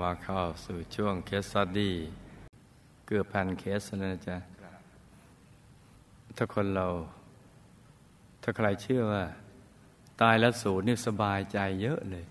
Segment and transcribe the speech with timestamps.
[0.00, 1.94] มาเข้าสู่ช่วงเคสสตดี้
[3.06, 4.36] เกือบพันเคสแล้วนะจ๊ะ
[6.36, 6.86] ถ้าคนเรา
[8.42, 9.24] ถ้าใครเชื่อว่า
[10.20, 12.24] ตายแล้วสูญนี่สบายใจเยอะเลย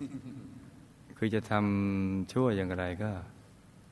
[1.18, 3.12] คือจะทำชั่วอย่างไรก็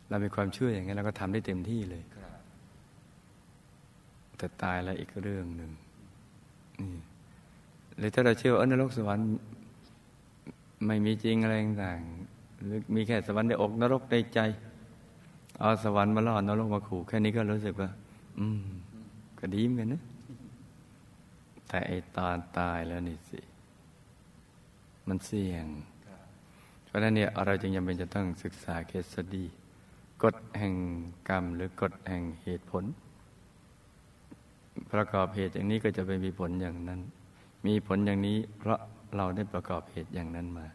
[0.09, 2.04] เรามีความเชื่ออย่างนี้นเราก็ทำได้เต็มที่เลย
[4.38, 5.72] แต่ตายแล้วอีกเรื่องหนึ่ง
[6.80, 7.02] นี่
[7.98, 9.28] หรือถ้าเราเชื่อว่านรกสวรรค์
[10.86, 12.00] ไม่มีจริงอะไรต่าง
[12.96, 14.40] มีแค่สวรรค์ในอกนรกในใจ
[15.60, 17.90] เอาสวรรค์มาล่อนรกมาขู่แค่นี้ก็รู้สึกว่า
[18.40, 18.64] อืม
[19.40, 20.04] ก็ดีเหมือนกันนะ
[21.68, 23.40] แต่ไอ้ตอนตายแล้วนี่สิ
[25.08, 25.66] มันเสี่ยง
[26.86, 29.46] เพราะนั้นเนี่ยเราจึงจำเป็นจะต้องศึกษาเคสดี
[30.23, 30.76] กฎแห่ง
[31.30, 32.84] กรรม หรือกฎแห่งเหตุผล
[34.92, 37.00] ประกอบเหตุอย่างนี้ก็จะไปมีผลอย่างนั้น
[37.68, 38.80] มีผลอย่างนี้เพราะ
[39.16, 40.66] เราได้ประกอบเหตุอย่างนั้นมา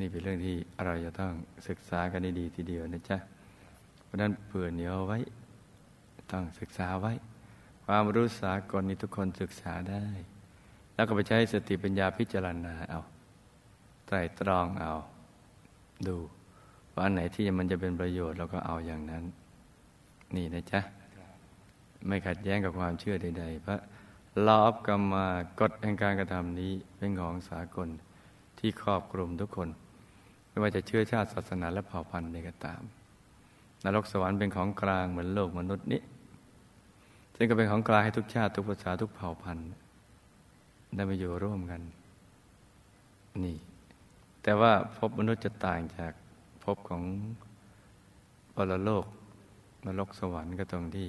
[0.00, 1.32] นี่เป็นเรื่องที่เราจะต้อง
[1.68, 3.18] ศึกษากันดีๆทีเดียวนะจ๊ะ
[4.04, 5.18] เพราะนั้นเผื่อเหนียวไว้
[6.32, 7.12] ต้องศึกษาไว้
[7.86, 10.04] ความรู้สากลนี้ทุกคนศึกษาได้
[10.94, 13.00] แล้วก็ไปใช้สติปัญญาพิจารณาเอา
[14.06, 14.92] ไตรตรองเอา
[16.06, 16.16] ดู
[16.94, 19.24] ว่าอันไหนที่มันจะเป็นประโยชน์เราก็เอาอย่างนั้น
[20.36, 20.80] นี่นะจ๊ะ
[22.06, 23.80] ไม่ขัดแย้งกับความเชื่อใดๆ เพราะ
[24.46, 25.26] ลอบกรรมา
[25.60, 27.88] กฎแห่งการกระทำนี้เป็นของสากล
[28.58, 29.68] ที่ครอบคลุมทุกคน
[30.52, 32.82] ไม่ว่าจะเชื่อชาติศาสนาและเผ่าพันธุ์ใดก็ตาม
[33.84, 36.00] นรกสวรรค์เป็นของกลางเหมือนโลกมนุษย์นี้
[37.36, 39.66] ซึ่งก็เป็นของกลางให้ทุกชาติทุกภาษาทุกเผ่าพันธุ์
[40.94, 41.82] ได้มาอยู่ร่วมกัน
[43.44, 43.56] นี่
[44.42, 46.12] แต่ว่าภพมนุษย์จะต่างจาก
[46.64, 47.02] ภพของ
[48.56, 49.04] ปรโลก
[49.86, 51.08] นรกสวรรค์ก็ตรงที่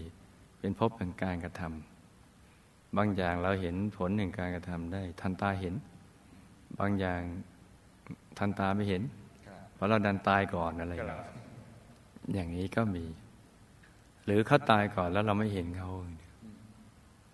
[0.59, 5.73] เป็นภพแห่งการกระทำบางอย่างเราเห็นผลแห่งการกระทำได้ ทันตาเห็น
[6.79, 7.21] บางอย่าง
[8.37, 9.03] ทันตาไม่เห็น
[9.73, 11.23] เพราะเราดันตายก่อนอะไรอย่างเงี้ย
[12.33, 13.05] อย่างนี้ก็มี
[14.25, 15.91] หรือเขาตายก่อนแล้วเราไม่เห็นเขา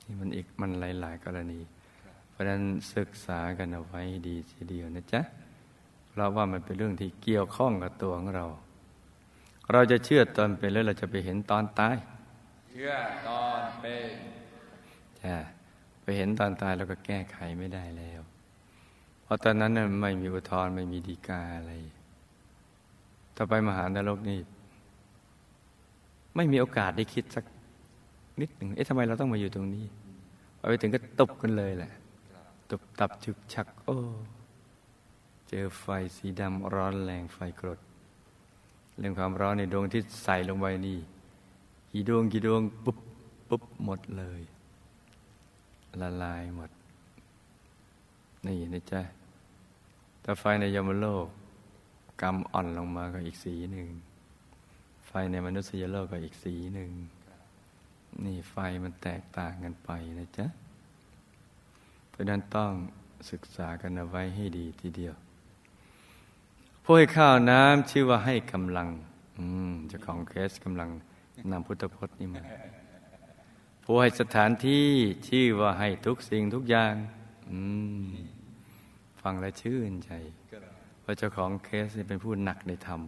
[0.05, 1.59] นี่มันอีกมันหลาย ๆ กรณี
[2.29, 2.61] เพราะฉะนั้น
[2.95, 5.21] ศึกษากันเอาไว้ดีทีเดียวนะจ๊ะ
[6.09, 8.45] เพราะว่ามันเป็นเรื่องที่เกี่ยวข้องกับตัวของเรา
[9.71, 11.95] เราจะเชื่อตอนเป็นแล้วเราจะไปเห็นตอนตาย
[12.71, 12.93] เชื่อ
[13.27, 14.09] ตอนเป็น
[15.23, 15.35] จ้ะ
[16.01, 18.21] ไปเห็นตอนตายแล้วก็แก้ไขไม่ได้แล้ว
[19.23, 21.71] เพราะตอนนั้นน่ะไม่มีอุทธรณ์ไม่มีดีกาอะไร
[23.41, 24.39] ถ้าไปมหานรกนี่
[26.35, 27.43] ไม่มีโอกาสได้คิดสัก
[28.41, 29.85] นิดหนึ่งเอ๊ะทำไมเราต้องมาอยู่ตรงนี้
[30.57, 31.91] พอไปถึงก็ตบกันเลยแหละ
[32.69, 33.97] ตบตับฉึกชัก โอ้
[35.49, 35.85] เจอไฟ
[36.15, 37.79] สีดำร้อนแรงไฟกรด
[38.97, 40.97] เรื่องความร้อนในดวงที่ใส่ลงไปนี่
[41.91, 42.97] กี่ดวงกี่ดวงปุ๊บ
[43.49, 44.41] ปุ๊บหมดเลย
[46.01, 46.69] ละลายหมด
[48.47, 49.01] นี่นะจ๊ะ
[50.23, 51.27] ถ้าไฟในยมโลก
[52.21, 53.87] กรรมอ่อนลงมาก็อีกสีหนึ่ง
[55.07, 56.89] ไฟในมนุษยโลกก็อีกสีหนึ่ง
[58.25, 60.45] นี่ไฟมันแตกต่างกันไปนะจ๊ะ
[62.09, 62.71] เพราะนั้นต้อง
[63.31, 65.13] ศึกษากันเอาไว้ให้ดีทีเดียว
[66.83, 68.87] ผู้ให้ข้าวน้ำชื่อว่าให้กำลัง
[69.37, 70.89] อืมเจ้าของเคสกำลัง
[71.51, 72.41] นำพุทธพจน์นี่มา
[73.83, 74.87] ผู้ให้สถานที่
[75.27, 76.93] ชื่อว่าให้ทุกสิ่งทุกอย่าง
[77.49, 77.59] อื
[78.05, 78.09] ม
[79.21, 80.11] ฟังแล้วชื่นใจ
[81.09, 83.01] ราะเจ้าของเคสเป็นผู้หนักในธรรม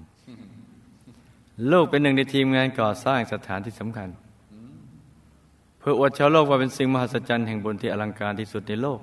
[1.71, 4.09] ลูกเป็นหนึ่งในทีมงานก่อสร้างสถานที่สำคัญ
[5.79, 8.99] เพื่ออวดชาวโลกว่าเป็นสิ่งมหัศจรรย์แห่งบุญที่อลังการที่สุดในโลก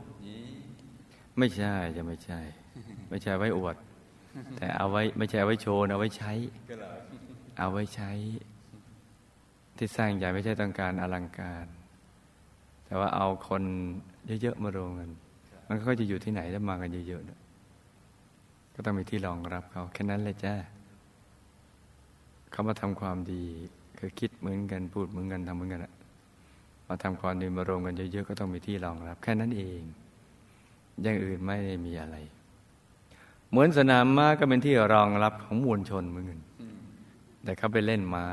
[1.39, 2.39] ไม่ใช่จะไม่ใช่
[3.09, 3.77] ไม่ใช่ไว้อวด
[4.57, 6.33] แต่เอาไว้ไม่ใช่ไว้โชว์เอาไว้ใช้
[7.59, 8.11] เอาไว้ใช้
[9.77, 11.67] ที่สร้างใหญ่ไม่ใช่ต้องการอลังการ
[12.87, 13.63] แต่ว่าเอาคน
[14.43, 15.11] เยอะๆมารวมกัน
[15.69, 17.48] มันก็จะอยู่ที่ไหนถ้ามากันเยอะๆ
[18.81, 20.55] ก็ต้องมีที่รองรับเขาแค่นั้นเลยจ้า
[22.51, 23.45] เขามาทำความดี
[23.99, 25.93] คือคิดเหมือนกันพูดเหมือนกันทำเหมือนกันอะ
[26.89, 29.81] มาทำความดีมารวมกันเยอะๆก็ต้องมีที่รองรับ แค่นั้นเอง
[31.03, 32.17] อย่างอื่นไม่ได้มีอะไร
[33.51, 36.41] เหมือนสนามม้าก็เป็นที่รองรับของมวลชนเหมือนกัน
[37.45, 38.25] แต่เขาไปเล่นมา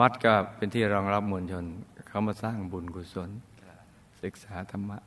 [0.00, 1.64] วัดก็เป็นที่รองรับมวลชน
[2.08, 3.30] เขามาสร้างบุญกุศล
[4.22, 4.98] ศึกษาธรรมะ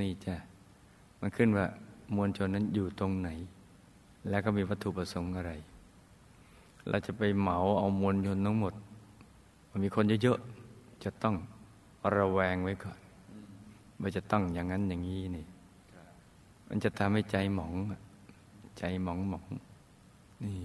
[0.00, 0.36] นี่จ้ะ
[1.20, 1.66] มันขึ้นว่า
[2.16, 3.28] มวลชนนั้นอยู่ตรงไหน
[4.28, 5.52] แล้วก็มีวัตถุประสงค์อะไร
[6.88, 8.74] เราจะไปเหมาเอามวลชนทั้งหมด
[9.70, 11.34] มันมีคนเยอะๆจะต้อง
[12.16, 12.98] ระแวงไว้ก่อน
[14.00, 15.46] ว่าจะต้องอย่างนั้นอย่างนี้นี่
[16.68, 17.74] มันจะทำให้ใจหมอง
[18.78, 19.44] ใจหมองหมอง
[20.44, 20.56] นี่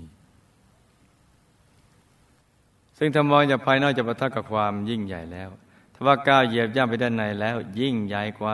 [2.97, 5.49] ซึ่งถ้ามองจากภายนอกจะประทับกับความยิ่งใหญ่แล้ว
[5.93, 8.53] ถ้าว่าก้าวเหยียบย่ำไปด้านในแล้ว ยิ่งใหญ่กว่า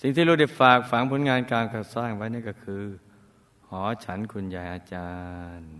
[0.00, 2.82] สิ่งที่ลูกได้ฝากฝังผลงานการก่อสร้างไว้นี่ก็คือ
[3.68, 5.12] หอฉันคุณยายอาจา
[5.58, 5.72] รย์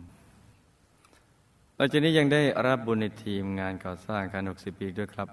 [1.77, 5.29] เราจะนี้ยังได้รับบุญในทีมงานก่อสร้างการ60 ปีด้วยครับ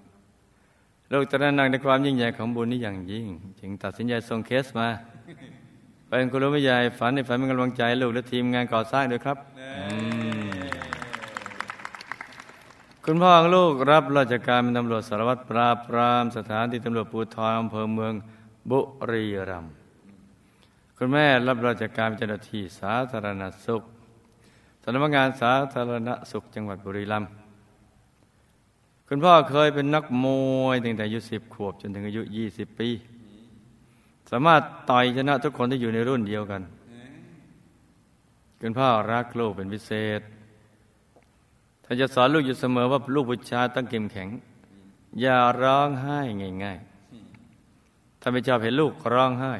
[1.12, 3.28] ลูกตระหนักในความยิ่งใหญ่ของบุญนี้อย่างยิ่ง
[3.60, 4.90] จึงตัดสินใจส่งเคสมา
[6.08, 9.38] เป็นคุณรู้ไม่ใหญ่ฝันในฝันเป็นกำลังใจลูกและทีมงานก่อสร้างด้วยครับ
[13.06, 18.14] คุณพ่อของลูกรับราชการเป็นตำรวจสารวัตรปราบปรามสถานที่ตำรวจปูทรอำเภอเมือง
[18.72, 18.80] บุ
[19.12, 19.74] รีรัมย์
[20.98, 23.84] คุณแม่รับราชการเป็นเจ้าหน้าที่สาธารณสุข
[24.84, 27.32] สำนักงานสาธารณสุขจังหวัดบุรีรัมย์
[29.08, 30.26] คุณพ่อเคยเป็นนักม
[30.64, 32.90] วยตั้งแต่อายุสิบขวบจนถึงอายุยี่สิบปี
[34.32, 36.62] สามารถต่อยชนะทุกคนที่อยู่ในรุ่นเดียวกัน
[38.62, 40.22] คุณพ่อรักลูกเป็นพิเศษ
[41.84, 44.30] ท่านจะสอนลูกอยู่เสมอว่าลูกผู้ชายต้องเข้มแข็ง
[45.22, 46.20] อย่าร้องไห้
[46.64, 46.97] ง่ายๆ
[48.28, 49.54] ถ้าไม่ชอบเห็นลูกร้องไห้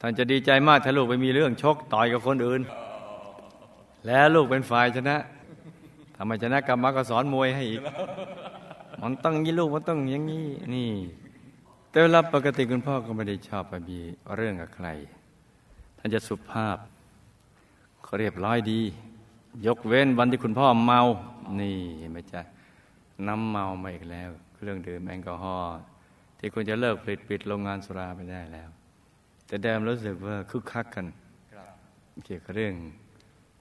[0.00, 2.60] ท่านจะดีใจมากถ้าลูกไปมีเรื่องชกต่อยกับคนอื่น
[4.06, 5.16] แล้วลูกเป็นฝ่ายชนะ
[6.16, 7.80] ทำไมชนะกรรมก็สอนมวยให้อีก
[9.02, 10.90] มันต้องยี่ลูกมันต้องอย่างนี้นี่
[11.90, 13.98] แต่เวลาปกติคุณพ่อก็ไม่ได้ชอบไปมี
[14.36, 14.88] เรื่องกับใคร
[15.98, 16.76] ท่านจะสุภาพ
[18.02, 18.80] เขาเรียบร้อยดี
[19.66, 21.00] ยกเว้นวันที่คุณพ่อเมา
[21.60, 22.40] นี่เห็นไหมจ๊ะ
[23.26, 25.76] น้ำเมามาอีกแล้ว เครื่องดื่มแอลกอฮอล์
[26.38, 28.68] ที่คุณจะเลิกผลิตปิดโรงงานสุราไปได้แล้ว
[29.46, 31.06] แต่เดิมรู้สึกว่าคึกคักกัน
[32.24, 32.74] เกี่ยวกับเรื่อง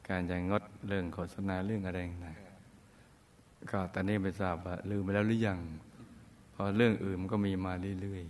[0.09, 2.35] การจะงดเรื่องโฆษณาเรื่องอะไรนะ
[3.71, 5.59] ก็ตอนนี้ไม่ทราบว่าลืมไปแล้วหรือยัง
[6.55, 8.23] พราะเรื่องอื่นมันก็มีมาเรื่อย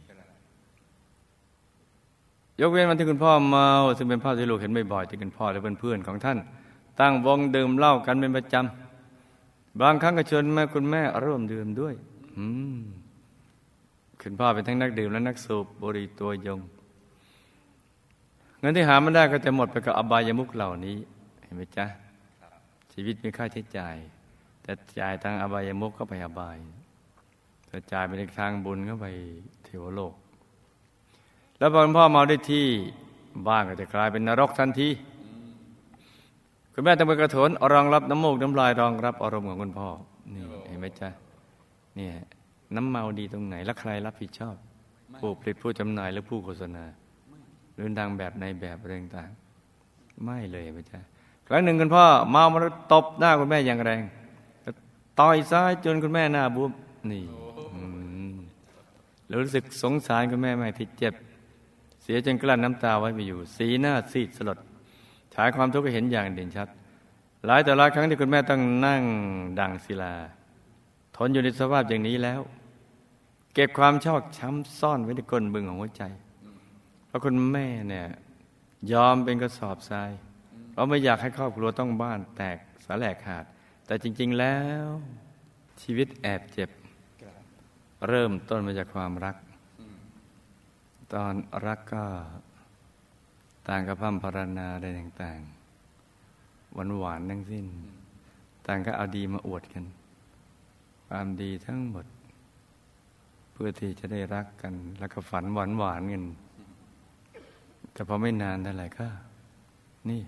[1.66, 3.68] ๆยกเว้นวันที่คุณพ่อเมา
[3.98, 6.38] ซึ่งเป็นภาพที่ลูกเห็นบ่อยๆที่คุณพ่อและเพื่อนๆของท่าน
[7.00, 11.94] ตั้งวงดื่มเหล้ากันเป็นประจำบางครั้งก็ชวนแม่คุณแม่ร่วมดื่มด้วย
[12.38, 12.46] อื
[12.78, 12.80] ม
[14.28, 16.60] คุณพ่อเป็นทั้งนักดื่มและนักสูบบุหรี่ตัวยง
[18.60, 20.98] เงินที่หามาได้ก็จะหมดไปกับอบายมุขเหล่านี้
[21.44, 21.86] เห็นไหมจ๊ะ
[22.94, 23.96] ชีวิตมีค่าใช้จ่าย
[24.62, 26.58] แต่จ่ายทางอบายมุกก็ไปอบาย
[27.68, 29.08] แต่จ่ายไปในทางบุญก็ไป
[29.66, 30.14] เทวโลก
[31.58, 32.66] แล้วพอพ่อเมาได้ที่
[33.48, 34.90] บ้านก็จะกลายเป็นนรกทันที
[36.74, 39.90] คุณแม่ต้องไปกระโถนรองรับน้ำมูกน้ำลายรองรับอารมณ์ของคุณพ่อ
[40.34, 41.10] นี่เห็นไหมจ๊ะ
[41.98, 42.12] เนี่ย
[42.76, 44.56] น้ำเมาดีตรงไหน แล้วใครรับผิดชอบ
[45.20, 46.86] ผู้ผลิตผู้จำหน่ายหรือผู้โฆษณา
[47.74, 49.30] หรือดังแบบในแบบอะไรต่าง
[50.24, 51.00] ไม่เลยเห็นไหมจ๊ะ
[51.48, 52.60] ครั้งหนึ่งคุณพ่อเมามา
[52.94, 54.02] ตบหน้าคุณแม่อย่างแรง
[55.20, 56.72] ต่อยซ้ายจนคุณแม่หน้าบวม
[57.12, 57.24] นี่
[59.44, 61.14] รู้สึกสงสารคุณแม่ไม่ที่เจ็บ
[62.04, 64.58] เสียจนกลั้นน้ำตาไว้ไม่อยู่ สีหน้าซีดสลด
[65.34, 66.68] ฉายความทุกข์ให้เห็นอย่างเด่นชัด
[67.46, 69.04] หลายแต่หลายครั้งที่คุณแม่ต้องนั่ง
[69.60, 70.14] ดังศิลา
[71.16, 72.42] ทนอยู่ในสภาพอย่างนี้แล้ว
[73.54, 76.04] เก็บความชอกช้ำซ่อนไว้ในก้นบึงของหัวใจ
[77.08, 78.08] เพราะคุณแม่เนี่ย
[78.92, 80.12] ยอมเป็นกระสอบทราย
[80.72, 83.46] เพราะไม่อยากให้ครอบครัวต้องบ้านแตกสาแหลกขาด
[83.86, 84.86] แต่จริง ๆแล้ว
[85.82, 86.70] ชีวิตแอบเจ็บ
[88.08, 89.36] เริ่มต้นมาจากความรัก
[91.14, 91.34] ตอน
[91.66, 92.06] รักก็
[93.68, 97.66] ต่างกับพัมพรณนาอะไรต่างๆหวานหวานทั้งสิ้น
[98.68, 99.84] ต่างก็เอาดีมาอวดกัน
[101.08, 102.06] ความดีทั้งหมด
[103.52, 106.24] เพื่อที่จะได้รักกัน แล้วก็ฝันหวานหวานกัน
[107.94, 109.08] แต่พอไม่นานเท่าไหร่ก็
[110.10, 110.22] นี่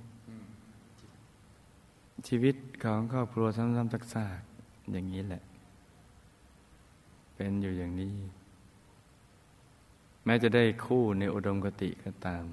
[2.27, 5.43] ชีวิตของครอบครัวซ้ำๆซักๆอย่างนี้แหละ
[7.35, 8.15] เป็นอยู่อย่างนี้
[10.25, 12.45] แม้จะได้คู่ในอุดมคติก็ตาม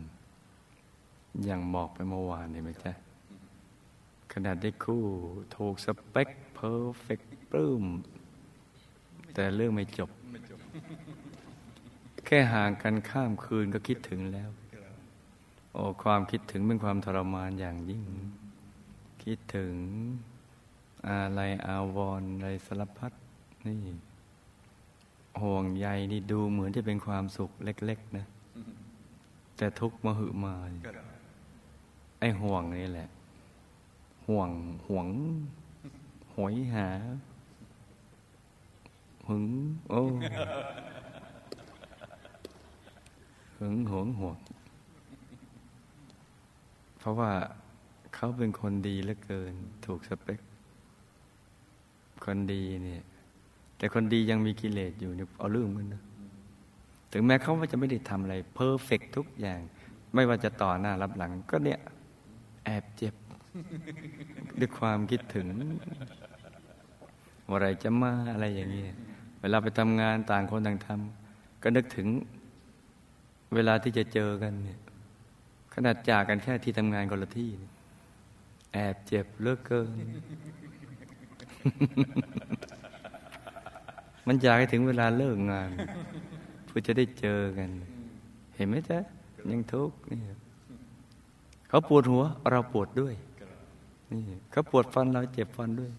[1.45, 2.93] อย่างบอกไปเมื่อวานนี่ไหมจ๊ะ
[4.33, 5.05] ขนาดได้คู่
[5.57, 7.85] ถูกสเปคเพอร์เฟกต์ปลื้ม
[9.35, 10.11] แต่เรื่องไม่จบ
[12.27, 14.51] แค่ห่างกันข้ามคืนก็คิดถึงแล้ว
[15.73, 18.03] โอ้ความคิดถึงเป็นความทรมานอย่างยิ่ง
[19.25, 19.75] คิดถึง
[21.09, 23.13] อะไรอาวรอะไรสารพัด
[23.67, 23.81] นี่
[25.43, 28.27] ห่วงใยนี่ดูเหมือนจะเป็นความสุขเล็ก ๆ นะ
[29.57, 30.55] แต่ทุกมหึมา
[32.21, 33.09] ไอห่วงนี่แหละ
[34.27, 34.51] ห่วง
[34.89, 35.07] ห่วง
[36.35, 36.89] หวยหา
[39.29, 39.45] หึง
[39.89, 40.01] โอ้
[43.59, 44.37] หึงหวงห่วง
[46.99, 47.31] เพราะว่า
[48.15, 49.53] เขาเป็นคนดีเหลือเกิน
[49.87, 50.41] ถูกสเปค
[52.25, 53.03] คนดีเนี่ย
[53.77, 56.03] แต่คนดียังมีกิเลสอยู่เนี่ยเอาเรื่องมันนะ
[57.13, 59.61] ถึงแม้เขาว่าจะไม่ได้ทำอะไรเพอร์เฟกทุกอย่าง
[60.15, 61.81] ไม่ว่าจะต่อหน้ารับหลัง ก็เนี่ย
[62.65, 63.15] แอบเจ็บ
[64.59, 65.47] ด้วยความคิดถึง
[67.49, 68.85] อะไรจะมาอะไรอย่างนี้
[69.45, 72.09] วลาไปทำงานต่างคนต่างทำก็นึกถึง
[73.55, 74.81] เวลาที่จะเจอกันเนี่ย
[75.75, 77.51] ขนาดจากกันแค่ที่ทำงานคนละที่
[78.73, 80.07] แอบเจ็บเลือกเกิน
[84.27, 85.71] มันอยากให้ถึงเวลาเลิกงาน
[86.67, 87.71] เพื่อจะได้เจอกัน
[88.57, 88.99] เห็นไหมจ๊ะ
[89.51, 90.19] ยังทุกข์นี่
[91.69, 93.15] เขาปวดหัว เราปวดด้วย
[94.11, 95.93] นี่เขาปวดฟันเราเจ็บฟันด้วย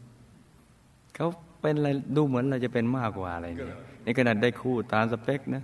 [1.16, 1.28] เขา
[1.66, 5.64] เป็นอะไรดูเหมือนเราจะเป็นมากกว่าอะไรเนี่ยในขนาดได้คู่ตามสเปคนะ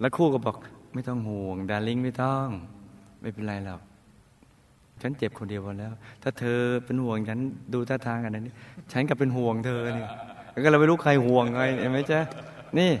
[0.00, 0.56] แล้วคู่ก็บอก
[0.94, 2.48] ไม่ต้องห่วงดาริ่งไม่ต้อง
[3.20, 3.80] ไม่เป็นไรหรอก
[5.02, 7.38] ฉันเจ็บคนเดียวพอแล้ว ถ้าเธอเป็นห่วงฉัน
[7.74, 8.48] ดูท่าทางกันนั้น
[8.92, 10.08] ฉันก็เป็นห่วงเธอเนี่ย
[10.52, 12.20] แล้วก็เราไม่รู้ใครห่วงไงเห็นไหมจ๊ะ
[12.78, 12.92] นี่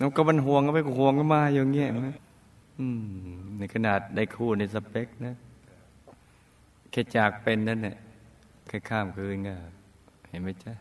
[0.00, 2.10] น้องก็มันห่วงก็ไปห่วงก็มาอย่างเงี้ยเห็นไหม
[2.78, 3.00] อืม
[3.58, 5.34] ในขนาดได้คู่ในสเปคนะ
[6.90, 7.96] แค่จากเป็นนั่นเนี่ย
[8.68, 9.54] แค่ข้ามคืนก็
[10.30, 10.72] เห็นไหมจ๊ะ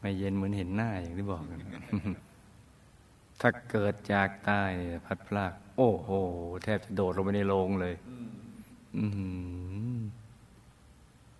[0.00, 1.60] ไม่เย็นเหมือนเห็นหน้าอย่างที่บอกกัน
[3.40, 4.72] ถ้าเกิดจากตาย
[5.04, 6.10] พัดพลาก โอ้โห
[6.62, 7.94] แทบจะโดดลงไปในโรงเลย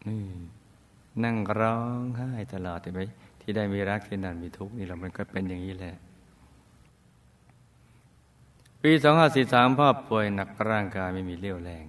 [0.08, 0.22] นี่
[1.24, 3.00] นั่งร้องไห้ตลอดเห็นไหม
[3.40, 5.94] ที่ได้มีรักที่นั่นมีทุกข์นี่เรามันก็เป็นอย่างนี้แหละ
[8.82, 11.86] ปีสองห้าสี่สามพ่อป่วยหนักร่างกายไม่มีเรี่ยวแรง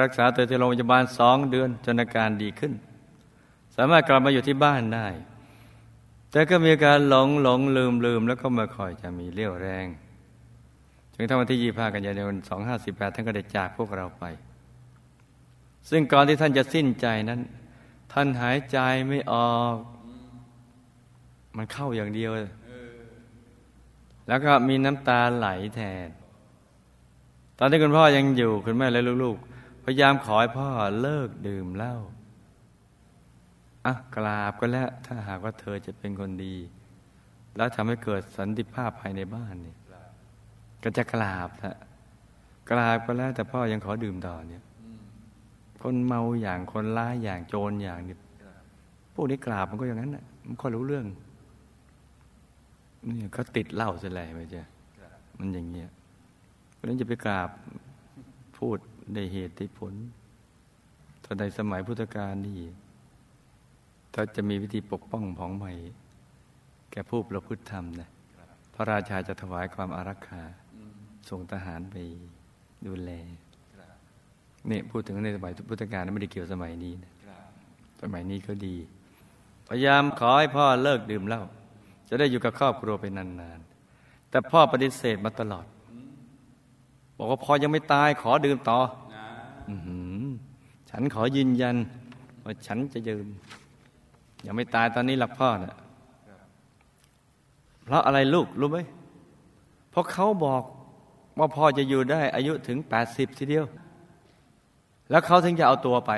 [0.00, 2.72] รักษาตัวที่โรงพยาบาลสองเดือนจนอาการดีขึ้น
[3.76, 5.06] สามารถกลับมาอยู่ที่บ้านได้
[6.30, 9.86] แต่ก็มีการหลงหลงลืมลืมแล้วก็ม่ค่อยจะมีเรี่ยวแรง
[11.14, 14.24] จนทั้งวันที่ยี่ห้ากันยายนสองห้าสิบแปดท่านก็ได้จากพวกเราไป
[15.90, 17.40] ซึ่งก่อนที่ท่านจะสิ้นใจนั้น
[18.12, 19.76] ท่านหายใจไม่ออก
[21.56, 22.30] มันเข้าอย่างเดียว
[24.28, 26.08] แล้วก็มีน้ำตาไหลแทน
[27.58, 30.68] ตอนที่คุณพ่อยังอยู่คุณแม่และลูกๆพยายามขอให้พ่อ
[31.00, 31.96] เลิกดื่มเหล้า
[33.88, 36.54] อะกราบก็แล้วถ้าหากว่าเธอจะเป็นคนดี
[37.56, 39.74] แล้วทำให้เกิดสันติภาพภายในบ้านนี่
[40.82, 41.76] ก็จะกราบละ
[42.70, 44.64] กราบก็แล้วแต่พ่อยังขอดื่มต่อเนี่ย
[45.82, 48.16] คนเมาอย่างคนร้ายอย่างโจรอย่างนี้
[49.14, 51.06] พวกนี้กราบมันก็อย่างนั้นน่ะมันก็รู้เรื่อง
[53.08, 54.62] นี่เขาติดเหล้าเสียแล้วไหมจ๊ะ
[55.38, 55.88] มันอย่างเงี้ย
[56.74, 57.50] เพราะฉะนั้นจะไปกราบ
[58.58, 58.78] พูด
[59.14, 59.94] ได้เหตุได้ผล
[61.24, 62.58] ถ้าในสมัยพุทธกาลนี่
[64.20, 65.72] ถ้าจะมีวิธีปกป้องของใหม่
[66.90, 68.08] แก่ผู้ประพฤติธรรมนะ
[68.74, 70.42] พระราชาจะถวายความอารักขา
[71.30, 71.96] ส่งทหารไป
[72.86, 73.10] ดูแล
[74.68, 77.12] เนี่ยพูดถึงในสมัยพุทธกาลไม่ได้เกี่ยวสมัยนี้นะ
[78.02, 78.76] สมัยนี้ก็ดี
[79.68, 81.42] พยายามขอให้พ่อเลิกดื่มเหล้า
[82.08, 85.66] จะได้อยู่กับครอบครัวไปนานๆ แต่พ่อปฏิเสธมาตลอด
[87.16, 88.78] บอกว่าพ่อยังไม่ตายขอดื่มต่อ
[89.68, 89.72] อ
[90.90, 91.76] ฉันขอยืนยัน
[92.44, 93.28] ว่าฉันจะยืม
[94.46, 95.76] ยังไม่ตายตอนนี้หลักพ่อนะ่ะ
[97.84, 98.78] เพราะอะไรลูกรู้ไหม
[99.90, 100.62] เพราะเขาบอก
[101.38, 103.64] ว่าพ่อจะอยู่ได้อายุถึงแปดสิบทีเดียว
[105.10, 106.12] แล้วเขาถึงจะเอาตัวไป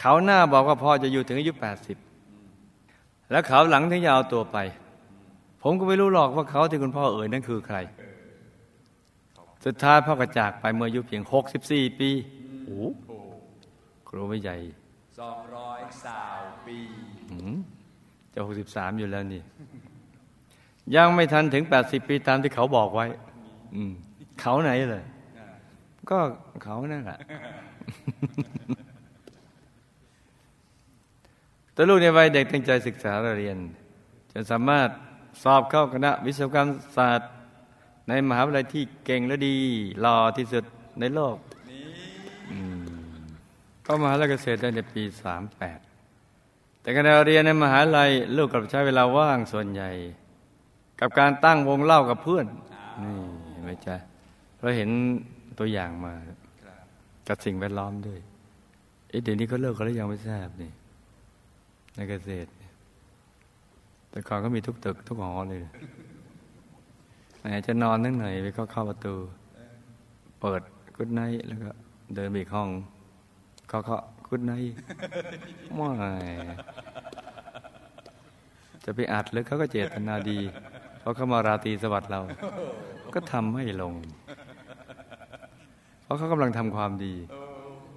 [0.00, 1.96] เขาหน้าบอกว่าพ่อจะอยู่ถึงอายุแปดสิบ
[3.30, 4.58] แล้วเขาหลังถึงจะเอาตัวไป
[5.62, 7.78] ผมก็ไม่รู้หรอกว่าเขาที่คุณพ่อเอ่ยนั่นคือใคร
[9.64, 12.10] สุดท้ายพ่อกระจากไปเมื่ออายุเพียงหกสิบสี่ปี
[12.64, 12.80] โอ้
[14.08, 14.56] ครูไม่ใหญ่
[15.18, 16.78] สองร้อยสาวปี
[18.32, 19.42] จะหกสิบสามอยู่แล้วนี่
[20.96, 23.06] ยังไม่ทันถึงแปดสิบปีตามที่เขาบอกไว้
[23.74, 23.92] อืม
[24.40, 25.04] เขาไหนเลย
[26.10, 26.18] ก็
[26.64, 27.18] เขานั่นแหละ
[31.72, 33.58] แต่ลูกในวัยเด็กตั้งใจศึกษาเรียน
[34.32, 34.88] จนสามารถ
[35.42, 37.30] สอบเข้าคณะวิศวกรรมศาสตร์
[38.08, 39.56] ในมหาวิทยาลัยที่เก่งและดี
[40.00, 40.64] หล่อที่สุด
[41.00, 41.36] ในโลก
[43.86, 45.78] ก็มหาลัยเกษตรได้ในปีสามแปด
[46.80, 49.90] แต่ขณะเรียนในมหาลัยลูกกลับใช้เวลาว่างส่วนใหญ่
[51.00, 52.46] กับการตั้งวงเล่ากับเพื่อน
[53.02, 53.96] นี่ไม่ใช่
[54.60, 54.90] เราเห็น
[55.58, 56.14] ตัวอย่างมา
[57.28, 58.20] กับสิ่งแวดล้อมด้วย
[59.08, 60.72] เอ๊ะเดี๋ยวนี้เขาเลิกกันแล้วยังไม่ทราบนี่
[61.94, 62.50] ในเกษตร
[64.10, 65.60] แต่ก่อนก็มีทุกตึกทุกหอเลย
[67.40, 69.14] ไหนจะนอนนั่งไหนไปก็เข้าประตู
[70.40, 70.60] เปิด
[70.96, 71.70] กุดไนแล้วก็
[72.14, 72.68] เดินไปห้อง
[73.74, 74.64] เขาเขาคุณนาย
[75.74, 75.90] ไม่
[78.84, 80.38] จะไปอัดหรือเขาก็เจตนาดี
[81.00, 82.20] เพราะเขามาราตรีสวัสดิ์เรา
[83.14, 83.94] ก็ทำไม่ลง
[86.04, 87.14] เพราะเขากำลังทำความดี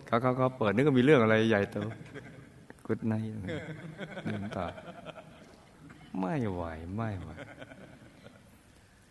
[0.07, 1.77] เขาเขาเขาเปิดนึกว่ามีเรื่องอะไรใหญ่โต
[2.85, 3.13] กุดไน
[4.23, 4.65] เดินต่อ
[6.19, 6.63] ไม่ไหว
[6.95, 7.29] ไม่ไหว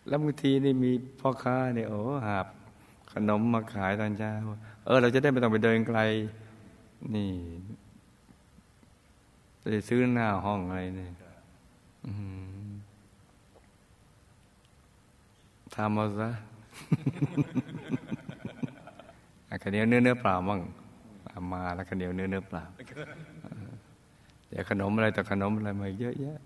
[0.07, 2.47] แล้วบางทีนี่มีพ่อค้าเนี่ยโอ้หาบ
[3.13, 4.33] ขนมมาขายตอนเช้า
[4.85, 6.01] เออ เราจะได้ไม่ต้องไปเดินไกล
[7.13, 7.29] นี่
[9.71, 11.11] ได้ซื้อหน้าห้องอะไรเนี่ย
[15.75, 16.29] ทำเอาซะ
[19.49, 20.59] อะข้าวเหนียวเนื้อเนื้อเปล่ามั่ง
[21.53, 22.63] มาแล้วข้าวเหนียวเนื้อเนื้อเปล่า
[24.49, 26.39] เดี๋ยวขนมอะไรแต่ขนมอะไรมาเยอะแยะ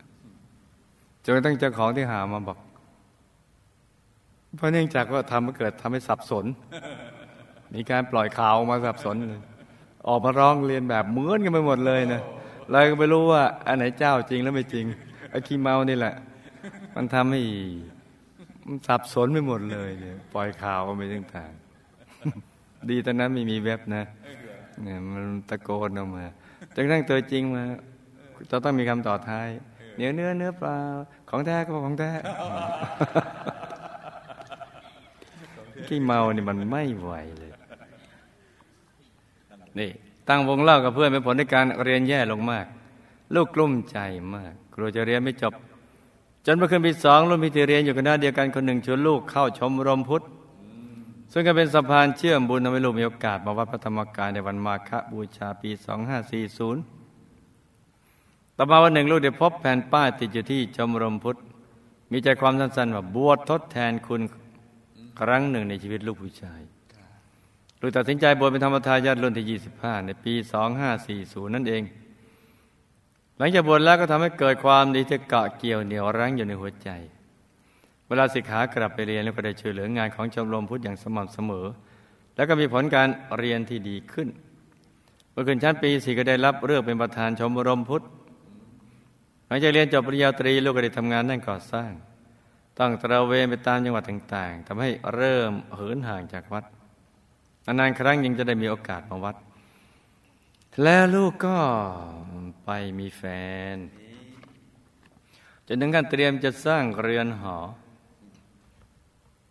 [1.24, 2.58] จนกระทั่งเจ้าของที่หามาบอก
[4.56, 6.46] เพราะเนื่องจากว่าทำให้เกิดทำให้สับสน
[7.74, 9.42] มีการปล่อยข่าวมาสับสนเลย
[10.08, 12.22] ออกมาร้องเรียนแบบเหมือนกันไปหมดเลยนะ
[12.72, 14.86] เลยก็ไม่รู้ว่าอันไหนเจ้าจริงแล้วไม่จริง
[15.30, 16.16] ไอ้ขี้เมานี่แหละ
[16.96, 17.42] มันทำให้
[18.66, 24.04] มันสับสนไปหมดเลยเนี่ยปล่อยข่าวออกไปต่างๆดีตอนนั้นไม่มีเว็บนะ
[24.84, 26.26] เนี่ยมันตะโกนออกมา
[26.76, 27.64] จนกระทั่งตัวจริงมา
[28.50, 29.50] จะต้องมีคำต่อท้าย
[29.96, 30.78] เนื้อเนื้อเนื้อเปล่า
[31.30, 32.12] ของแท้ก็ของแท้
[35.88, 37.51] ขี้เมานี่มันไม่ไหวเลย
[39.80, 39.90] นี่
[40.28, 42.66] ตั้งวงเล่ากับเพื่อนเป็นผลในการเรียนแย่ลงมาก
[43.36, 43.98] ลูกกลุ้มใจ
[44.34, 45.54] มาก กลัวจะเรียนไม่จบ
[46.46, 50.24] จนเมื่อคืนปีสองรุ่นพิธีเรียนอยู่คณะเดียวกันคนหนึ่งชวนลูกเข้าชมรมพุทธ
[51.32, 55.70] ซึ่งก็เป็นสะพานเชื่อมบุญทำให้ลูกมีโอกาสมาวัดพระธรรมกายในวันมาฆบูชาปี
[56.94, 61.38] 2540 ต่อมาวันหนึ่งลูกได้พบแผ่นป้ายติดอยู่ที่ชมรมพุทธ
[62.12, 64.22] มีใจความสั้นๆว่าบวชทดแทนคุณ
[65.20, 66.62] ครั้งหนึ่งในชีวิตลูกผู้ชาย
[67.82, 70.34] ลูกตัดสินใจบวชเป็นธรรมทายาทรุ่นที่ 25 ในปี
[70.94, 71.84] 2540 นั่นเอง
[73.38, 76.90] หลังจากบวชแล้วก็ทำให้เกิดความดีที่เกาะเกี่ยวเหนี่ยวรั้งอยู่ในหัวใจ
[78.08, 81.66] เวลาสิกขากลับไปเรียนแล้วก็ได้ช่วยเหลืองานของชมรมพุทธอย่างสม่ำเสมอ
[82.36, 84.28] แล้วก็มีผลการเรียนที่ดีขึ้น
[85.32, 88.04] เมื่อขึ้นชั้นปีสี่ก็ได้รับเลือกเป็นประธานชมรมพุทธ
[89.48, 91.92] หลังจากเรียนจบปริญญาตรีลูกก็ได้ทำงานด้านก่อสร้าง
[92.80, 96.64] ต้องตระเวนไปตามจังหวัดต่าง ๆทำให้เริ่มเหินห่างจากวัด
[97.66, 99.36] นานๆครั้งยังจะได้มีโอกาสมาวัด
[100.84, 101.58] แล้วลูกก็
[102.66, 102.70] ไป
[103.00, 103.24] มีแฟ
[103.76, 103.78] น
[105.68, 107.58] จนถึงขั้นเตรียมจะสร้างเรือนหอ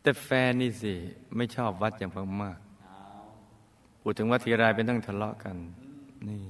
[0.02, 0.94] แต่แฟนนี่สิ
[1.36, 2.10] ไม่ชอบวัดอย่าง
[2.42, 2.58] มาก
[4.00, 5.56] พูดถึงวัดทีไรเป็นต้องทะเลาะกัน
[6.28, 6.44] นี่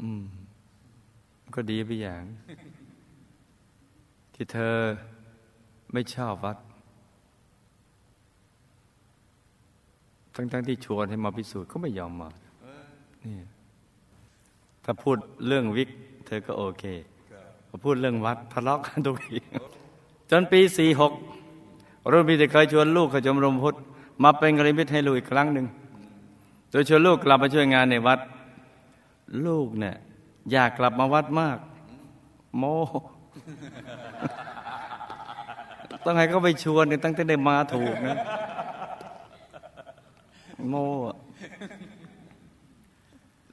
[0.00, 0.24] อืม
[1.54, 2.24] ก็ดีไปอย่าง
[4.34, 4.76] ที่เธอ
[5.92, 6.56] ไม่ชอบวัด
[10.36, 12.28] ทั้งๆที่ชวนให้มาพิสูจน์ก็ไม่ยอมมา
[13.24, 13.36] นี่
[14.84, 15.90] ถ้าพูดเรื่องวิก
[16.26, 16.84] เธอก็โอเค
[17.68, 19.38] พอพูดเรื่องวัดทะเลาะกันทุกที
[20.30, 21.12] จนปีสี่หก
[22.12, 23.76] รุ่นพี่จะเคยชวนลูกเข้าชมรมพุทธ
[24.22, 25.66] มาเป็นกริมิตให้ลูกอีกครั้งหนึ่ง
[26.70, 28.18] โดยชวนลูกกลับมาช่วยงานในวัด
[29.46, 29.96] ลูกเนี่ย
[30.52, 31.58] อยากกลับมาวัดมาก
[32.58, 32.64] โม
[36.04, 38.16] ต้องให้เขาไปชวนตั้งแต่ได้มาถูกนะ
[40.68, 40.74] โม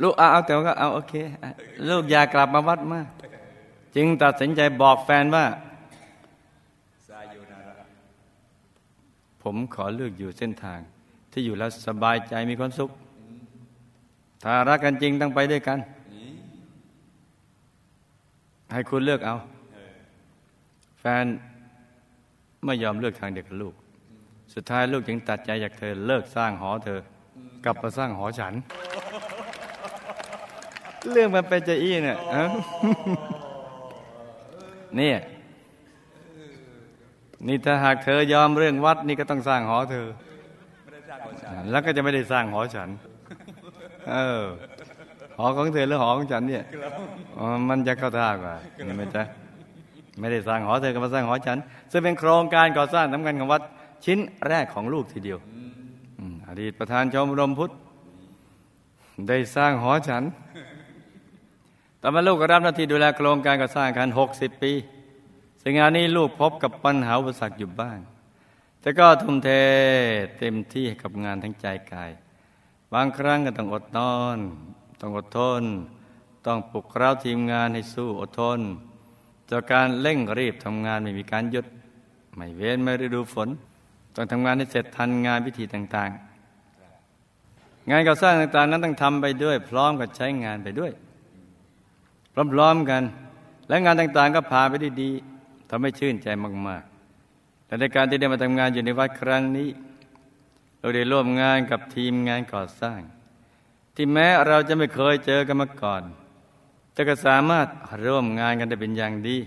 [0.02, 1.14] ลูกเอาเอาแต่ว่าก็เอาโอเค
[1.90, 3.08] ลูกอยากกลับมาวัดมาก
[3.96, 5.46] จึงตัดสินใจบอกแฟนว่า
[9.42, 10.80] ผมขอเลือกอยู่เส้นทาง
[11.32, 12.90] ที่อยู่แล้วสบายใจมีความสุข
[14.44, 15.80] ถ้ารักกันจริงต้องไปด้วยกัน
[18.72, 19.36] ให้คุณเลือกเอา
[21.00, 21.26] แฟน
[22.66, 23.74] ไม่ยอมเลือกทางเดียวกับลูก
[24.54, 27.00] สุดท้ายลูกจึงตัดใจอยากเธอเลิกสร้างหอเธอ
[27.66, 28.54] กลับมาสร้างหอฉัน
[31.12, 32.18] เรื่องมันเป็นจะอี้เนี่ย
[35.00, 35.12] นี่
[37.48, 40.08] นี่ถ้าหากเธอยอมเรื่องวัดนี่ก็ต้องสร้างหอเธอ
[41.72, 42.90] แล้วก็จะไม่ได้สร้างหอฉัน
[44.10, 44.44] เออ
[45.38, 46.64] หอของเธอหรือหอของฉันเนี่ย
[47.70, 48.56] มันจะเข้าท่ากว่า
[48.88, 49.22] นี่มันจะ
[50.20, 51.58] ไม่ได้สร้างหอเธอก็มาสร้างหอฉัน
[51.92, 53.62] ซึ่งเป็นโครงการก่อสร้างสำคัญของวัด
[54.04, 55.40] ชิ้นแรกของลูกทีเดียว
[56.48, 57.72] อดีตประธานชมรมพุทธ
[59.28, 60.24] ได้สร้างหอฉัน
[62.02, 64.74] ต่อมาลูกก็รับหน้าที่ดูแลโครงการก่อสร้างกันหกสิบปี
[65.62, 68.00] ซึ่งงานนี้ลูกพบกับปัญหาอุปสรรคอยู่บ้าง
[68.82, 69.50] แต่ก็ทุ่มเท
[70.38, 72.12] เต็มที่กับงานทั้งใจกาย
[72.94, 74.38] บางครั้งก็ต้องอดนอน
[75.00, 75.64] ต้องอดทน
[76.46, 78.60] ต้องปลุกเร้าทีมงานให้สู้อดทน
[79.50, 81.66] จากการเร่งรีบทำงานไม่มีการหยุด
[82.36, 83.50] ไม่เว้นไม่ฤดูฝน
[84.16, 86.10] ต้องทำงานให้เสร็จทันงานพิธีต่าง
[87.36, 90.92] ๆ งานก่อสร้างต่างๆ นั้นต้องทำไปด้วย พร้อมกับใช้งานไปด้วย
[92.34, 93.04] พร้อมๆกัน
[93.68, 95.12] และงานต่างๆ ก็พาไปได้ดี
[95.70, 96.28] ทำให้ชื่นใจ
[96.68, 99.70] มากๆและในการที่ได้มาทำงานอยู่ในวัดครั้งนี้
[100.80, 103.00] เราได้ร่วมงานกับทีมงานก่อสร้าง
[103.96, 106.04] ที่แม้เราจะไม่เคยเจอกันมาก่อน
[106.94, 107.68] แต่ก็สามารถ
[108.06, 109.38] ร่วมงานกันได้เป็นอย่างดี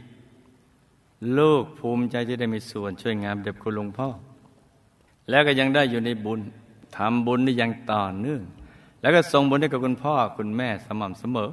[1.38, 4.08] ลูกภูมิใจที่ได้มีส่วนช่วยงานเด็กคุณหลวงพ่อ
[5.30, 6.40] แล้วก็ยังได้อยู่ในบุญ
[6.96, 8.42] ทำบุญได้อย่างต่อเนื่อง
[9.00, 11.50] แล้วก็ส่งบุญให้กับคุณพ่อคุณแม่สม่ำเสมอ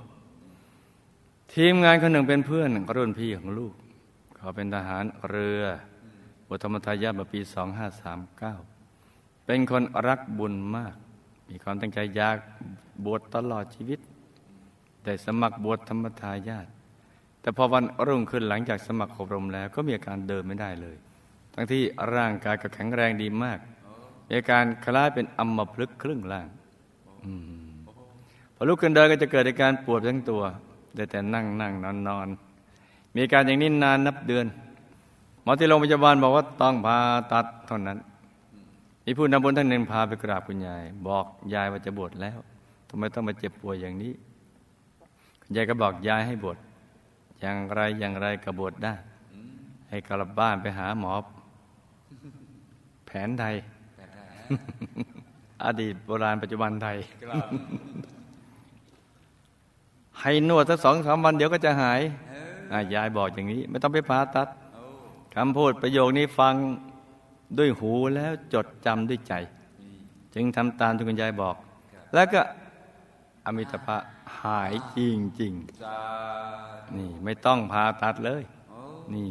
[1.54, 3.74] ทีมงานคนหนึ่งเป็นเพื่อนรุ่นพี่ของลูก
[4.38, 5.64] เขาเป็นทหารเรือ
[6.48, 7.40] บทธรรมทายาทมาปี
[8.24, 10.96] 2539 เป็นคนรักบุญมาก
[11.50, 12.38] มีความตั้งใจอยาก
[13.06, 14.00] บวชตลอดชีวิต
[15.06, 16.68] ได้สมัครบวชธรรมทายาท
[17.42, 20.98] แต่พอวันรุ่งขึ้นหลังจากสมัครอบรมแล้วก็มีอาการเดินไม่ได้เลย
[21.54, 21.84] ทั้งที่
[22.16, 23.60] ร่างกายก็แข็งแรงดีมาก
[24.28, 26.48] มีอาการคล้ายเป็นอัมพฤกษ์ครึ่งล่าง
[28.56, 30.42] พอลุกขึ้นเดินก็จะเกิดอาการปวดทั้งตัว
[30.96, 32.28] ได้แต่นั่งนั่งนอนนอน
[33.14, 34.46] มีอาการอย่างนี้นานนับเดือน
[35.44, 36.98] หมอที่โรงพยาบาลบอกว่าต้องผ่า
[37.32, 37.98] ตัดเท่านั้น
[39.06, 42.38] มีผู้นำบุญท่านหนึ่งพาไปกราบคุณยาย บอกยายว่าจะบวชแล้ว
[42.90, 44.14] ทำไมต้องมาเจ็บป่วยอย่างนี้
[45.42, 46.58] คุณยายก็บอกยายให้บวช
[47.42, 48.94] อย่างไรอย่างไรก็บวชได้
[49.90, 51.14] ให้กลับบ้านไปหาหมอ
[53.06, 53.56] แผนไทย
[55.66, 56.98] อดีตโบราณปัจจุบันไทย
[60.22, 62.02] ให้นวดสักสองสามวันเดี๋ยวก็จะหาย
[62.72, 64.48] อะยายบอกอย่างนี้ ไม่ต้องไปผ่าตัด
[65.36, 66.56] คำพูดประโยคนี้ฟัง
[67.58, 69.34] ด้วยหูแล้วจดจำด้วยใจ
[70.34, 71.56] จึงทำตามที่คุณยายบอก
[72.14, 72.42] แล้วก็
[73.46, 73.98] อมิตภะ
[74.42, 78.44] หายจริงจริงๆนี่ไม่ต้องผ่าตัดเลย
[79.14, 79.30] นี่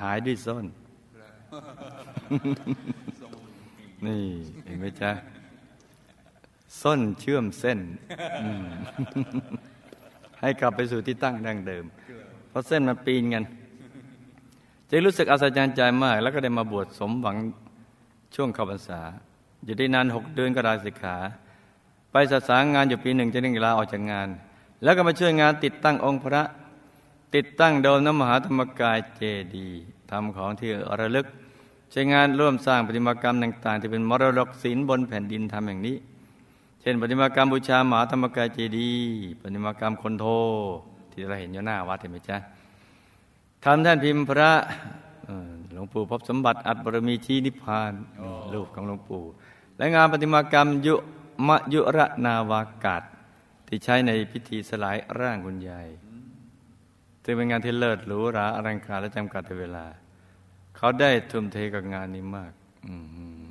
[0.00, 0.64] หายด้วยส้น
[4.06, 4.22] นี่
[4.64, 5.10] เห็นไหมจ๊ะ
[6.82, 7.78] ส้นเชื่อมเส้น
[10.40, 11.84] ให้กลับไปสู่ที่ตั้งดั้งเดิม
[12.48, 13.44] เพราะเส้นมันปีนกัน
[14.90, 17.36] จึงรู้สึกอัศจรรย์ใจมาก แล้วก็ได้มาบวชสมหวัง
[18.34, 19.00] ช่วงเข้าพรรษา
[19.64, 21.16] อยู่ได้นานหกเดือนก็ลาสิกขา
[22.12, 24.28] ไปศึกษางานอยู่ปีหนึ่งจะนึงลาออกจากงาน
[24.82, 26.42] แล้วก็มาช่วยงานติดตั้งองค์พระ
[27.36, 29.22] ติดตั้งโดมน้ำมหาธรรมกายเจ
[29.56, 29.68] ดี
[30.10, 30.70] ทำของที่
[31.00, 31.26] ระลึก
[31.92, 35.96] ใช้งานร่วมสร้างปฏิมากรรมต่าง ๆ ที่เป็นมรดกศิลป์บนแผ่นดินทำอย่างนี้
[36.80, 38.90] เช่นปฏิมากรรมบูชามหาธรรมกายเจดี
[39.40, 40.26] ปฏิมากรรมคนโท
[41.12, 42.36] ที่เราเห็นอยู่หน้าวัดเห็นไหมจ๊ะ
[43.64, 44.52] ทำท่านพิมพ์พระ
[45.72, 47.92] หลวงปู่พบสมบัติอัตบรมีชี้นิพพาน
[48.52, 49.22] รูปของหลวงปู่
[49.78, 50.94] และงานปฏิมากรรมยุ
[51.48, 53.02] มะยุระนาวากาศ
[53.68, 55.88] ที่ใช้ในพิธีสลายร่างคุณยาย
[57.28, 59.86] ซึ่งเป็นงานที่เลิศหรูหราอลังการและจำกัดเวลา
[60.76, 62.52] เขาได้ทุ่มเทกับงานนี้มาก
[62.86, 62.94] อื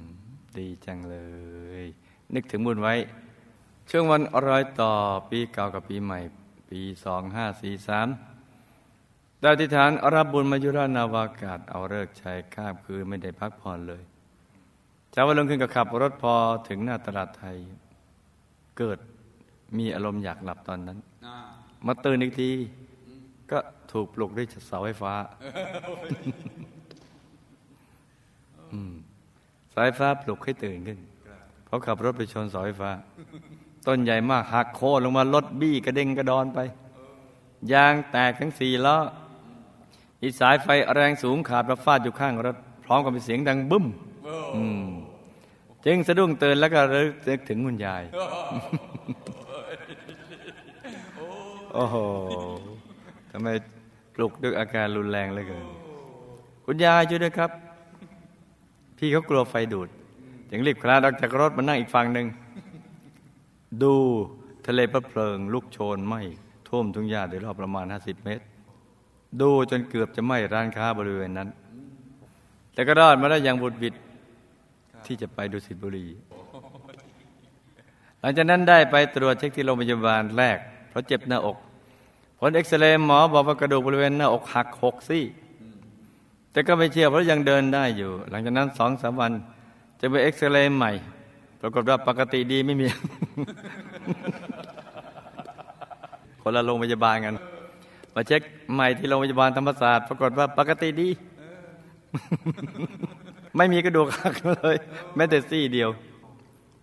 [0.01, 0.05] ม
[0.57, 1.17] ดีจังเล
[1.81, 1.85] ย
[2.33, 2.93] นึกถึงบุญไว้
[3.89, 4.91] ช่วงวันรอยต่อ
[5.29, 6.19] ปีเก่ากับปีใหม่
[6.69, 8.07] ปีสองห้าสี่สาม
[9.39, 14.03] ได้อธิษฐานรับบุญมายุรานาวากาศ เอาเลิกษ์ชัยข้ามคืนไม่ได้พักผ่อนเลย
[15.11, 16.33] เช้าวันลงขึ้นกับขับรถพอ
[16.67, 17.57] ถึงหน้าตลาดไทย
[18.77, 18.99] เกิด
[19.77, 20.97] มีอารมณ์อยากหลับตอนนั้น
[21.85, 22.51] มาตื่นอีกที
[23.51, 23.60] ก็
[23.91, 25.13] ถูกปลุกด้วยเสาไฟฟ้า
[28.73, 28.93] อืม
[29.75, 30.99] สายฟ้าปลุกให้ตื่นขึ้น
[31.65, 32.91] เพราะขับรถไปชนเสาไฟฟ้า
[33.88, 36.60] ต้นใหญ่มากหักโค่นลงมารถบี้กระเด้งกระดอนไป
[37.73, 38.97] ยางแตกทั้งสี่ล้อ
[40.21, 42.55] อีสายไฟแรงสูงขาดมาฟาดอยู่ข้างรถ
[42.86, 43.86] พร้อมกับเป็นเสียงดังบึ้ม
[44.55, 44.86] อืม
[45.86, 48.03] จึงสะดุ้งตื่นแล้วก็ระลึกถึงคุณยาย
[51.73, 51.95] โอ้โห
[53.37, 53.49] ทำไม
[54.15, 55.65] ปลุกด้วยอาการรุนแรงเหลยเกิน
[56.65, 57.51] คุณยายช่วยด้วยครับ
[58.97, 59.89] พี่เขากลัวไฟดูด
[60.49, 62.27] จึงรีบคลานออกจากรถมานั่งอีกฝั่งหนึ่ง
[63.83, 63.93] ดู
[64.67, 66.15] ทะเลพระเพลิง ลุกโชนไหม
[66.67, 68.43] ท่วมทุ่งหญ้าโดยรอบประมาณ 50 เมตร
[69.41, 71.49] ดูจนเกือบจะไหม้ร้านค้าบริเวณนั้น
[72.73, 73.93] แต่ก็รอดมาได้อย่างบุดบิด
[75.05, 76.05] ที่จะไปดูสิบุรี
[78.19, 80.57] หลังจากนั้นได้ไปตรวจเช็คที่โรงพยาบาลแรก
[80.89, 81.57] เพราะเจ็บหน้าอก
[82.49, 85.23] ลเอ็กซเรย์หมอบอกว่ากระดูกบริเวณหน้าอกหักหกซี่
[86.51, 89.31] แต่ก็ไม่เชื่อเพราะยังเดินได้อยู่ หลังจากนั้นสองสามวัน
[89.99, 90.91] จะไปเอ็กซเรย์ใหม่
[91.62, 92.88] ปรากฏว่าปกติดีไม่มี
[96.41, 97.36] คนละโรงพยาบาลกัน
[98.15, 98.41] มาเช็ค
[98.73, 101.10] ใหม่ที่โรงพยาบาลธรรมศาสตร์ปรากฏว่าปกติดี
[103.58, 104.75] ไม่มีกระดูกหักเลย
[105.15, 105.89] แม้แต่ซี่เดียว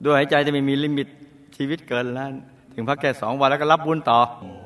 [0.04, 1.08] ด้วยหายใจจะไม่มีลิมิต
[1.56, 2.32] ชีวิตเกินล้าน
[2.74, 4.61] ถึงพักแค่สองวันแล้วก็รับบุญต่ออะ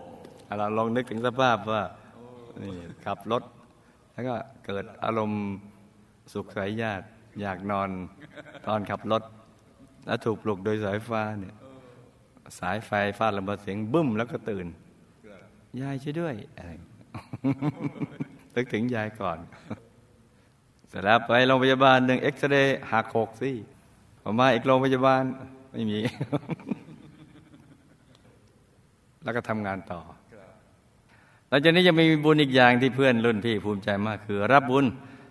[0.59, 1.83] เราลองนึกถึงสภาพว่า
[2.63, 2.75] นี่
[3.07, 3.43] ขับรถ
[4.13, 5.45] แล้วก็เกิดอารมณ์
[6.33, 7.07] สุขสายญาติ
[7.41, 7.89] อยากนอน
[8.67, 9.23] ตอนขับรถ
[10.07, 11.55] แล้วถูกปลุกโดยสายฟ้าเนี่ย
[12.59, 14.67] สายไฟฟาดระเบิดเสียงบึ้มแล้วก็ตื่น
[15.81, 16.71] ยายช่วยด้วยอะไร
[18.55, 19.39] ตึกถึงยายก่อน
[20.89, 23.57] เสร็จแล้วไปโรงพยาบาลหนึ่งเอ็กซเรย์หักหกซี่
[24.23, 25.23] พอมาอีกโรงพยาบาล
[25.73, 25.99] ไม่มี
[29.25, 30.01] แล้วก็ทำงานต่อ
[31.49, 34.85] หลังจากนี้จะมีบุญอีกอย่างที่เพื่อนรุ่นพี่ภูมิใจมากคือ รับบุญ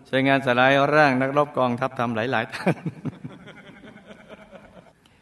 [0.09, 2.75] ช่วยงานสลายร่างนักรบกองทัพทำหลายๆท่าน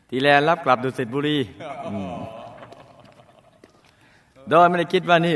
[0.09, 1.37] ทีแลรับกลับดุสิตบุรี
[4.49, 5.35] โดยไม่ได้คิดว่านี่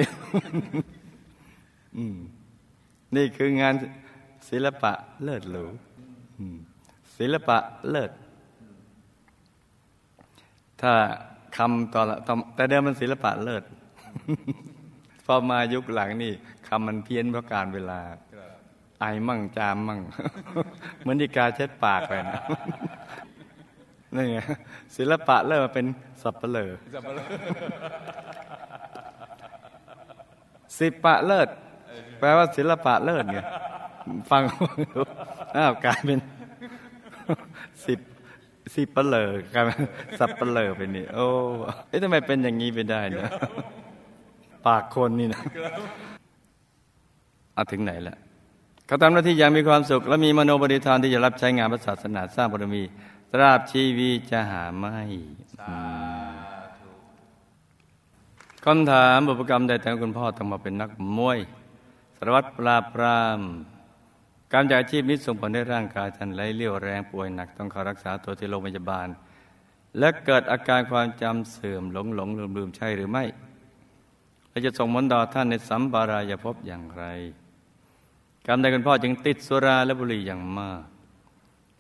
[3.16, 3.74] นี่คืองาน
[4.50, 4.94] ศิลปะ
[5.24, 5.64] เลิศหรู
[7.18, 7.58] ศิลปะ
[7.90, 8.12] เลิศ
[10.82, 10.94] ถ้า
[11.58, 13.64] คำตอละต่อแต่เดิมมันศิลปะเลิศ
[15.30, 16.34] พอมายุคหลังนี่
[16.68, 18.00] คำมันเพี้ยนเพราะการเวลา
[19.00, 20.02] ไอมั่งจามมั่ง
[21.00, 22.40] เหมือนดีกาเช็ดปากไปนะ
[24.16, 24.38] นี่ไง
[24.96, 25.86] ศิลปะเริ่มมาเป็น
[26.22, 26.70] สับเปลอ
[30.78, 31.48] สิปะเลิศ
[32.20, 33.40] แปลว่าศิลปะเลิศไง
[34.32, 34.44] ฟัง
[35.56, 36.20] อ้าวกลายเป็น
[37.86, 38.00] สิบ
[38.76, 39.82] สิบเปลอกลายเป็น
[40.20, 41.26] สับเปลอไปนี่โอ้
[41.88, 43.30] เอ๊ะทำไมเป็นอย่างนี้ไปได้เนะ
[44.68, 45.42] ปากคนนี่นะ
[47.54, 48.18] เอาถึงไหนแล้ว
[48.88, 52.84] เขาทำหน้าที่อย่างมีความสุข และมีมโนบริธานที่จะรับใช้งานพระศาสนาสร้างบารมี
[53.34, 54.98] ตราบชีวีจะหาไม่
[58.66, 61.40] คำถามบุพกรรมใดแต่คุณพ่อต้องมาเป็นนักมวย
[62.18, 63.40] สารวัตรปราบปราม
[64.54, 69.08] การจากอาชีพนี้ส่งผลให้ร่างกายท่านไหลเลี้ยวแรงป่วยหนักต้องเข้ารักษาตัวที่โรงพยาบาล
[70.00, 73.24] และเกิดอาการความจำเสื่อมหลงหลงลืมลืมใช่หรือไม่
[74.58, 77.04] และจะส่งผลต่อท่านในสัมปารายภพอย่างไร
[78.48, 80.82] กรรมใดคุณพ่อจึงติดสุราและบุหรี่อย่างมาก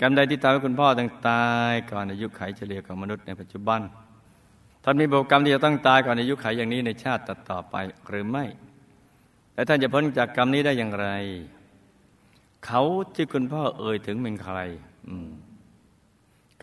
[0.01, 3.81] กรรมใดที่ทำให้คุณพ่อต้องตายก่อนอายุไขเฉลี่ยของมนุษย์ในปัจจุบัน
[4.83, 7.75] ท่านมีบุญกรรมที่จะต้องตายก่อนอายุไขอย่างนี้ในชาติต่อไป
[8.09, 8.45] หรือไม่
[9.53, 11.07] และท่านจะพ้นจากกรรมนี้ได้อย่างไร
[12.65, 12.81] เขา
[13.15, 14.59] ที่คุณพ่อเอ่ยถึงเป็นใคร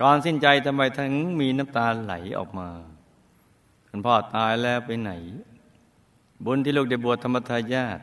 [0.01, 2.69] ก่อนสิ้นใจทำไมทั้งมีน้ำตาไหลออกมา
[3.89, 5.13] คุณพ่อตายแล้วไปไหน
[6.45, 7.99] บุญที่ลูกได้บวชธรรมทายาท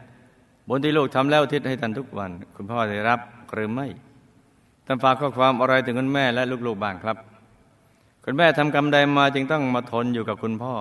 [0.67, 3.19] บุญที่ลูกทำแล้วทิศให้ท่านทุกวัน คุณพ่อได้รับ
[3.53, 3.87] หรือไม่
[4.85, 7.17] ท่านฝากข้อความอะไรถึงคุณแม่และลูกๆบ้างครับ
[8.25, 10.75] คุณแม่ทำกรรมใดมาจึงต้องมาทนอยู่กับคุณพ่อ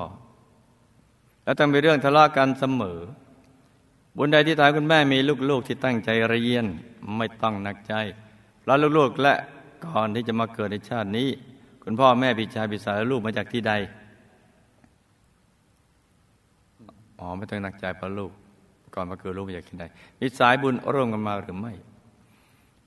[1.45, 2.99] และต้องมีเรื่องทะเลาะกันเสมอ
[4.17, 5.19] บุญใดที่ทายคุณแม่มี
[5.51, 6.67] ลูกๆที่ตั้งใจเรียน
[7.17, 7.95] ไม่ต้องหนักใจ
[8.61, 9.35] เพราะลูกๆและ
[9.87, 11.29] ก่อนที่จะมาเกิดในชาตินี้
[11.85, 13.73] คุณพ่อแม่พี่ชายพี่สาวลูกมาจากที่ใด
[17.21, 18.31] อ๋อไม่ต้องหนักใจเพราะลูก
[18.95, 19.85] ก่อนมาเกิดลูกมาจากที่ใด
[20.21, 21.73] มีสายบุญร่วมกันมาหรือไม่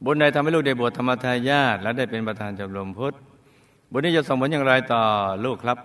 [0.06, 3.14] บุญใดทำให้ลูกได้บวชธรรมทายาทและได้เป็นประธานชมรมพุทธ
[3.92, 5.02] บุญนี้จะส่งผลอย่างไรต่อ
[5.46, 5.78] ลูกครับ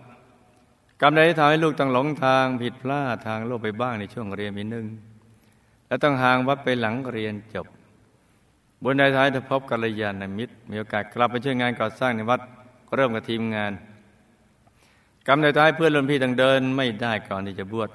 [1.01, 4.87] กรรมใดที่ทำให้ลูกต้องหลงทางผิดพลาดทางโลกไปบ้างในช่วงเรียนมีหนึ่ง
[5.87, 7.67] และต้องห่างวัดไปหลังเรียนจบ
[8.83, 12.41] บุญใดท้ายถ้าพบกัลยาณมิตร มีโอกาสกลับไปช่วยงานก่อสร้างในวัด
[12.87, 13.73] ก็เริ่มกับทีมงาน
[15.27, 17.91] กรรมใดท้ายเพื่อนรุ่นพี่ต้องเดินไม่ได้ก่อนที่จะบวช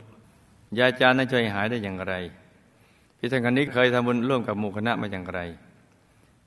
[0.79, 2.13] ยาจารย์นั้นช่วยหายได้อย่างไร
[3.17, 5.39] พี่ท่านคนนี้เคยทำบุญร่วมกับหมู่คณะมาอย่างไร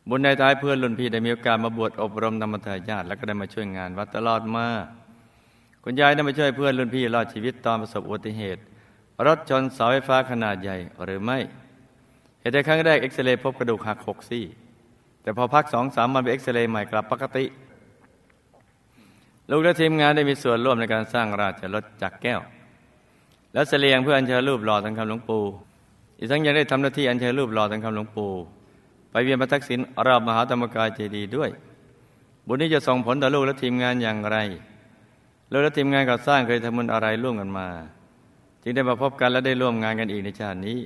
[0.09, 4.67] บุญในท้ายเพื่อนรุ่นพี่ได้มีโอกาสมาบวชอบรมธรรมทายาทแล้วก็ได้มาช่วยงานวัดตลอดมา
[5.83, 8.61] คุณยายได้มาช่วยเพื่อนรุ่นพี่รอดชีวิตตอนประสบอุบัติเหตุ
[9.27, 11.39] รถชนเสาไฟฟ้าขนาดใหญ่หรือไม่
[12.41, 14.45] เหตุใดครั้งแรกเอ็กซเรย์พบกระดูกหักหกซี่
[15.23, 17.45] แต่พอพักสองสามวันไปเอ็กซเรย์ใหม่กลับปกติ
[19.51, 22.41] ลูกและทีมงานได้มีส่วนร่วมในการสร้างราชรถจักรแก้ว
[23.53, 25.45] และเสลียงเพื่ออัญเชิญรูปหล่อทังคำหลวงปู่
[26.19, 28.33] อีกทั้งยังได้ทำหน้าที่อัญเชิญรูปหล่อทังคำหลวงปู่
[29.11, 31.51] ไปเวียนพระทักษิณรอบมหาธรรมกายเจดีย์ด้วย
[32.47, 34.37] บุญนี้จะส่งผลต่อลูกและทีมงานอย่างไร
[35.53, 37.69] ลูกและทีมงานก่อสร้างเคยทำบุญอะไรร่วมกันมา
[38.63, 40.79] จึงได้มาพบกันและได้ร่วมงานกันอีกในชาตินี้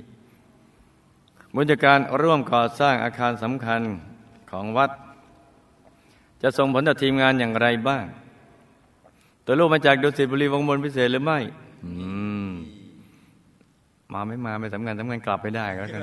[1.55, 3.81] บุญจากการร่วมก่อสร้างอาคารสำคัญ
[4.51, 4.91] ของวัด
[6.41, 8.05] จะส่งผลต่อทีมงานอย่างไรบ้าง
[9.45, 11.39] ตัวลูกมาจากดุสิตบุรีวงบนพิเศษหรือไม่
[11.85, 11.91] อื
[14.13, 16.01] มมาไม่มาไม่สำคัญสำคัญกลับไปได้ก็แล้วกัน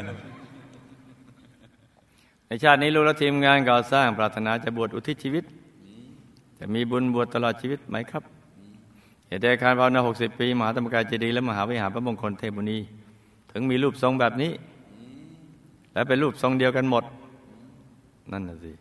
[2.47, 5.44] ในชาตินี้ลูกและทีมงานก่อสร้างปรารถนาจะบวชอุทิศชีวิต
[6.59, 8.23] จะมีบุญบวชตลอดชีวิตไหมครับ
[9.29, 12.79] เหตุใดอาคารภาวนาหกสิบปี มหาธรรมกายเจดีย์และมหาวิหารพระมงคลเทพบุรี
[13.53, 14.53] ถึงมีรูปทรงแบบนี้
[15.92, 17.05] และเป็นรูปทรงเดียวกันหมด
[18.33, 18.73] นั่นน่ะสิ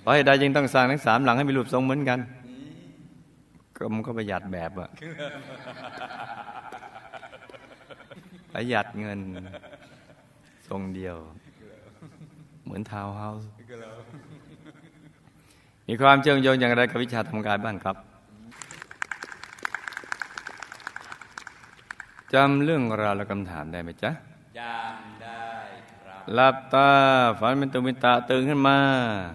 [0.00, 2.18] เพราะเหตุใดจึงต้องสร้างทั้งสามหลังให้มีรูปทรงเหมือนกัน
[3.76, 4.88] ก็มันก็ประหยัดแบบอะ
[8.58, 9.20] ประหยัดเงิน
[10.68, 11.16] ทรงเดียว
[12.64, 13.48] เหมือนทาวน์เฮาส์
[15.88, 17.96] มีความเชื่อมโยงอย่างไรกับวิชาทำกายบ้างครับ
[22.32, 24.10] จำเรื่องราวและคำถามได้ไหมจ๊ะ
[24.58, 25.48] จำได้
[26.02, 26.90] ครับหลับตา
[27.38, 28.78] ฝันเป็นตุมิตะตื่นขึ้นมา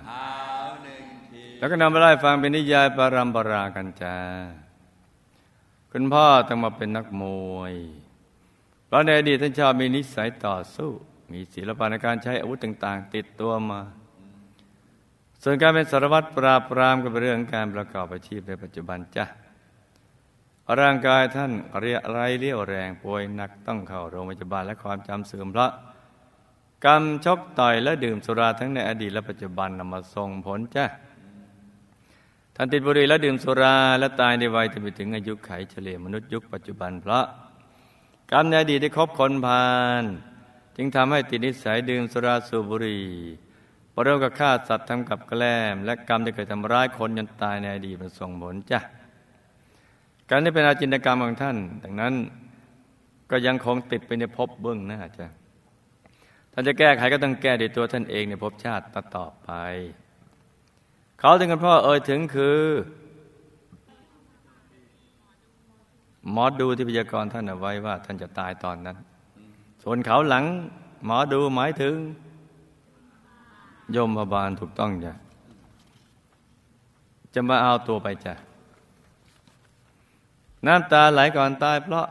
[0.07, 0.29] เท้า
[0.83, 4.15] หนึ่งทีแล้วก็นำไปไล่ฟังเป็นนิยายปารัมปรากันจ้า
[5.91, 7.23] คุณพ่อต้องมาเป็นนักม
[7.57, 7.75] วย
[8.91, 10.89] เพราะในอดีตท่านชอบมีนิสัยต่อสู้
[11.33, 13.79] มีศิลปะในการใช้อาวุธต่าง ๆ ติดตัวมา
[15.43, 19.25] ส่วนการเป็นสารวัตรปราบปรามก็เป็นเรื่องการประกอบอาชีพในปัจจุบันจ้ะ
[20.79, 25.71] ร่างกายท่านเรียไรเรี่ยวแรงป่วยหนักต้องเข้าโรงพยาบาลและความจำเสื่อมเพราะ
[26.85, 30.85] กรรมชกต่อยและดื่มสุราทั้งในอดีตและปัจจุบันนำมาส่งผลจ้ะ
[32.55, 37.25] ท่านติดบุหรี่และดื่มสุราและตายในวัยที่ไปถึงอายุไขเฉลี่ยมนุษย์ยุคปัจจุบันเพราะ
[38.33, 39.65] กรรมในอดีตได้คบคนพา
[40.01, 40.03] ล
[40.77, 43.05] จึงทำให้ติดนิสัยดื่มสุราสูบบุหรี่
[43.93, 48.79] ปรเริ่มกับฆ่าสัตว์ทำกับแกล้ม และกรรมที่เคยทำร้ายคนจนตายในอดีตมันส่งผลจ้ะ
[50.29, 52.13] การนี้เป็นอาจินกรรมของท่าน ดังนั้น
[53.31, 55.27] ก็ยังคงติดไปในภพเบื้องหน้าจ้ะ
[56.53, 58.83] ท่านจะแก้ไขก็ต้องแก้ด้วยตัวท่านเองในภพชาติ
[59.15, 59.49] ต่อไป
[61.19, 62.61] เขาถึงกันพ่อเอ่ยถึงคือ
[66.29, 68.97] หมอดูที่พยากรณ์ท่านเอาไว้ว่า ท่านจะตายตอนนั้น
[69.83, 70.45] ส่วนเขาหลัง
[71.05, 71.95] หมอดูหมายถึง
[73.95, 75.13] ยมพบาลถูกต้องจ้ะ
[77.33, 78.33] จะมาเอาตัวไปจ้ะ
[80.65, 82.07] น้ำตาไหลก่อนตายเพราะ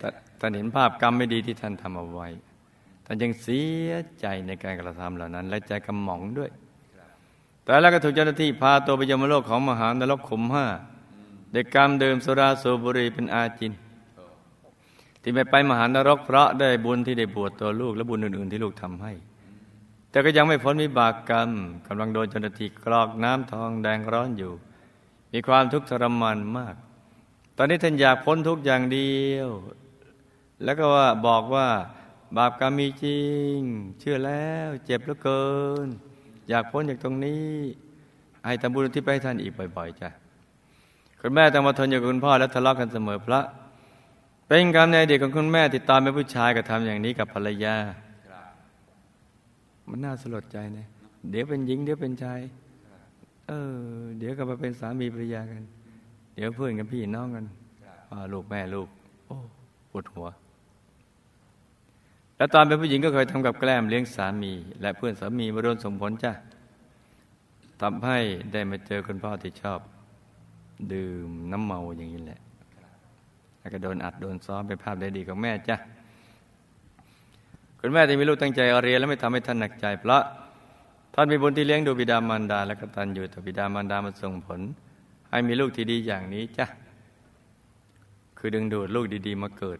[0.00, 2.28] ท่านท่านเห็นภาพกรรมไม่ดีที่ท่านทำเอาไว้
[3.06, 6.50] ท่านยังเสียใจในการกระทำเหล่านั้น และใจกำหมองด้วย
[7.64, 10.66] แต่แล้วก็ถูกเจ้าหน้าที่พาตัวไปยมโลกของมหานรกขุมห้า
[11.54, 13.72] เด็กกรรมเดิมสุราสูบบุหรีเป็นอาจิน
[15.22, 19.12] ที่ไม่ไปมหานรกเพราะได้บุญที่ได้บวชตัวลูกและบุญอื่น ๆ ที่ลูกทำให้
[20.10, 21.50] แต่ก็ยังไม่พ้นวิบากกรรม
[21.86, 24.52] กำลังโดนเจ้าหน้าที่กรอกน้ำทองแดงร้อนอยู่
[25.32, 26.74] มีความทุกข์ทรมานมาก
[27.56, 29.48] ตอนนี้ท่านอยากพ้นทุกอย่างเดียว
[30.64, 31.68] แล้วก็ว่าบอกว่า
[32.36, 33.22] บาปกรรมมีจริ
[33.56, 33.58] ง
[34.00, 35.46] เชื่อแล้วเจ็บเหลือเกิ
[35.86, 35.88] น
[36.48, 37.54] อยากพ้นจากตรงนี้
[38.46, 40.10] ให้ทำบุญที่ไปให้ท่านอีกบ่อย ๆจ้ะ
[41.26, 43.40] คุณแม่ต้องมาทนอยู่กับคุณพ่อและทะเลาะกันเสมอพระ
[44.46, 47.76] เป็นกรรมในอดีตของคุณแม่ติดตามเป็นผู้ชายกระทำอย่างนี้กับภรรยา
[49.88, 50.86] มันน่าสลดใจนะ
[51.30, 52.40] เดี๋ยวเป็นหญิงเดี๋ยวเป็นชาย
[53.48, 53.76] เออ
[54.18, 55.62] เดี๋ยวก็มาเป็นสามีภรรยากัน
[56.34, 57.46] เดี๋ยวเพื่อนกันพี่น้องกัน
[58.32, 58.88] ลูกแม่ลูก
[59.26, 59.36] โอ้
[59.90, 60.26] ปวดหัว
[62.36, 66.32] แล้วตอนเป็นผู้หญิงก็เคยทำกับแกล้มเลี้ยงสามี และเพื่อนสามีมาโดนสมผลจ้ะ
[67.80, 68.18] ทำให้
[68.52, 69.80] ได้มาเจอคุณพ่อที่ชอบ
[70.92, 72.40] ดื่มน้ำเมาอย่างนี้แหละ
[73.60, 75.76] แล้วก็โดนอัดโดนซ้อมเป็นภาพได้ดีของแม่จ้ะ
[77.80, 80.22] คุณแม่ที่มีลูกตั้งใจเรียนและไม่ทำให้ท่านหนักใจ เพราะ
[81.14, 84.60] ท่านมีบุญที่เลี้ยงดูบิดามารดา และก็ตันอยู่ต่อบิดามารดามาส่งผล
[85.30, 86.66] ให้มีลูกที่ดีอย่างนี้จ้ะ
[88.38, 89.78] คือดึงดูดลูกดีๆมาเกิด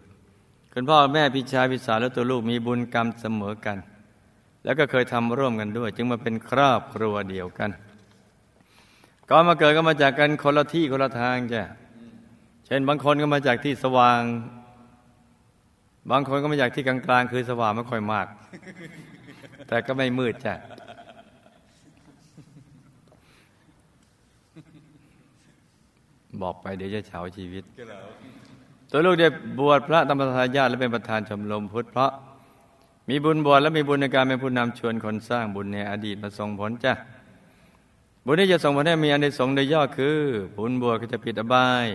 [0.72, 3.78] คุณพ่อแม่พี่ชายพี่สาวและตัวลูกมีบุญกรรมเสมอกัน
[4.64, 7.70] แล้วก็เคยทำร่วมกันด้วย จึงมาเป็นครอบครัวเดียวกัน
[9.30, 11.62] ก่อนมาเกิดก็มาจากกันคนละที่คนละทางจ้ะ
[12.66, 14.22] เช่นบางคนก็มาจากที่สว่าง
[16.10, 18.26] บางคนก็มาจากที่กลางๆคือสว่างไม่ค่อยมาก
[19.68, 20.54] แต่ก็ไม่มืดจ้ะ
[26.42, 27.64] บอกไปเดี๋ยวจะเฉาชีวิต
[28.90, 32.12] ตัวลูกได้บวชพระธรรมทายาทและเป็นประธานชมรมพุทธเพราะ
[33.08, 36.92] มีบุญบวชและมีบุญในการเป็นผู้นำชวนคนสร้างบุญในอดีตมาส่งผลจ้ะ
[38.26, 40.18] บุญนี้จะส่งผลให้มีอันในสงส์โดยย่อคือ
[40.56, 41.87] บุญบวชก็จะปิดอบาย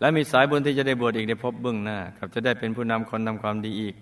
[0.00, 3.94] และมีสายบุญที่จะได้บวชอีกในภพเบื้องหน้ากับจะได้เป็นผู้นำคนทำความดีอีก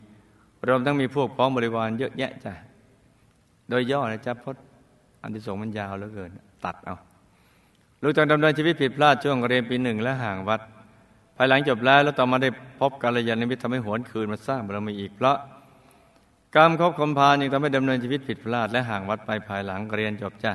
[0.68, 2.52] รวมทั้งมีพวกพ้องบริวารเยอะแยะจ้ะ
[3.68, 4.62] โดยย่อนะจ๊ะพจน์
[5.22, 6.30] อันที่สงมันยาวเหลือเกิน
[6.64, 6.96] ตัดเอา
[8.02, 10.60] ลูกต้องดำเนินชีวิตผิดพลาดช่วงเรียนปีหนึ่งและห่างวัด
[11.36, 12.48] ภายหลังจบแล้วแล้วต่อมาได้
[12.80, 15.38] พบกัลยาณมิตรทำให้หวนคืนมาสร้างบารมีอีกเพราะ
[16.56, 20.52] กรรมครบคมพานยังทำให้ดำเนินชีวิตผิดพลาดและห่างวัดไปภายหลังเรียนจบจ้ะ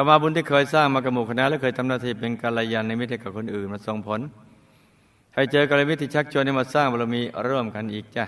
[0.00, 4.20] ต่อมาบุญที่เคยสร้างมากระหมู่คณะและเคยทำหน้าที่เป็นกัลยาณมิตรกับคนอื่นมาส่งผล
[5.34, 8.24] ให้เจอกัลยาณมิตรที่ชักชวนให้มาสร้างบารมีร่วมกันอีกจ้ะ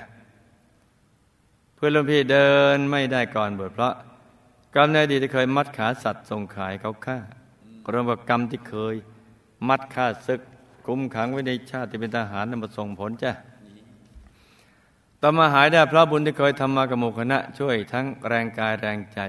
[1.74, 3.94] เพื่อนรุ่นพี่เดินไม่ได้ก่อนบวชเพราะ
[4.74, 7.18] กรรมในอดีตที่เคยมัดขาสัตว์ส่งขายเขาฆ่า
[7.92, 8.94] รวมกับกรรมที่เคย
[9.68, 10.40] มัดฆ่าศึก
[10.86, 13.32] กุมขังไว้ในชาติที่เป็นทหารนำมาส่งผลจ้ะ
[15.22, 19.20] ต่อมาหายได้เพราะบุญที่เคยทำมากับหมู่คณะ ช่วยทั้งแรงกายแรงใจ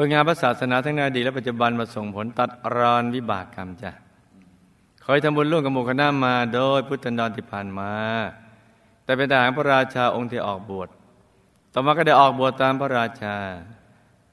[0.00, 3.90] เพื่องานพระศาสนาทั้งในอดีตและปัจจุบันมาส่งผลตัดรอนวิบากกรรมจ้ะ
[5.02, 7.92] เคยทำบุญร่วมกับหมู่คณะมาโดยพุทธันดรที่ผ่านมา
[9.04, 10.88] แต่เป็นทหารพระราชาองค์ที่ออกบวช
[11.72, 13.36] ต่อมาก็ได้ออกบวชตามพระราชา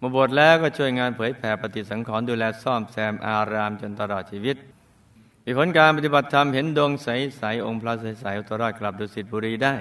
[0.02, 4.56] มาบวชแล้วก็ช่วยงานเผยแผ่ปฏิสังขรณ์ดูแลซ่อมแซมอารามจนตลอดชีวิต
[5.46, 9.74] มีผลการปฏิบัติธรรมเห็นดวงใสๆองค์พระใสๆอุตรอดกลับดุสิตบุรีได้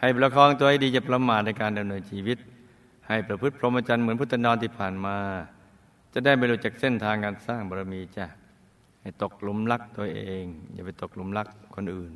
[0.00, 2.38] ให้ประคองตัวให้ดีจะประมาทในการดำเนินชีวิต
[3.08, 5.16] ให้ประพฤติพรหมจรรย์เหมือนพุทธนอนที่ผ่านมา
[6.12, 8.26] จะได้ไม่รู้จักเส้นทางการสร้างบารมีจ้ะ
[9.02, 12.12] ให้ตกหลุมรักตัวเอง อย่าไปตกหลุมรักคนอื่น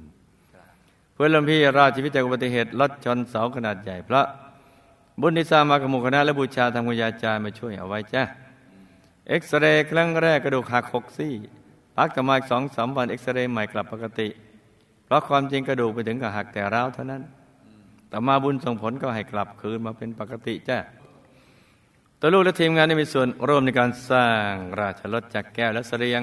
[1.12, 4.22] เพื่อหลวงพี่รอดชีวิตจากอุบัติเหตุรถชนเสาขนาดใหญ่พระ
[5.20, 8.22] บุญนิสามากบหมุคณะและบูชาทางวิญญาจารย์มาช่วยเอาไว้จ้ะ
[9.28, 11.32] เอ็กซเรย์ครั้งแรกกระดูกหักหกซี่
[11.96, 14.28] พักต่อมาอีกสองสามวันเอ็กซเรย์ใหม่กลับปกติ
[15.04, 17.22] เพราะความจริงกระดูกไปถึงกับหักแต่ร้าวเท่านั้น
[18.12, 20.78] ต่อมาบุญส่งผลก็ให้กลับคืนมาเป็นปกติจ้ะ
[22.20, 26.22] ตัวลูกและทีมงานได้มีส่วนร่วมในการสร้างราชรถจักแก้วและเสรียง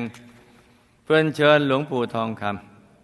[1.04, 2.44] เพื่อเชิญหลวงปู่ทองค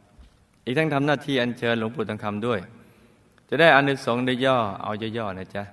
[0.02, 2.60] ำอีกทั้งทำหน้าที่อัญเชิญหลวงปู่ทองคำด้วย
[3.50, 5.64] จะได้อานิสงส์ได้ย่อเอาย่อๆนะจ๊ะ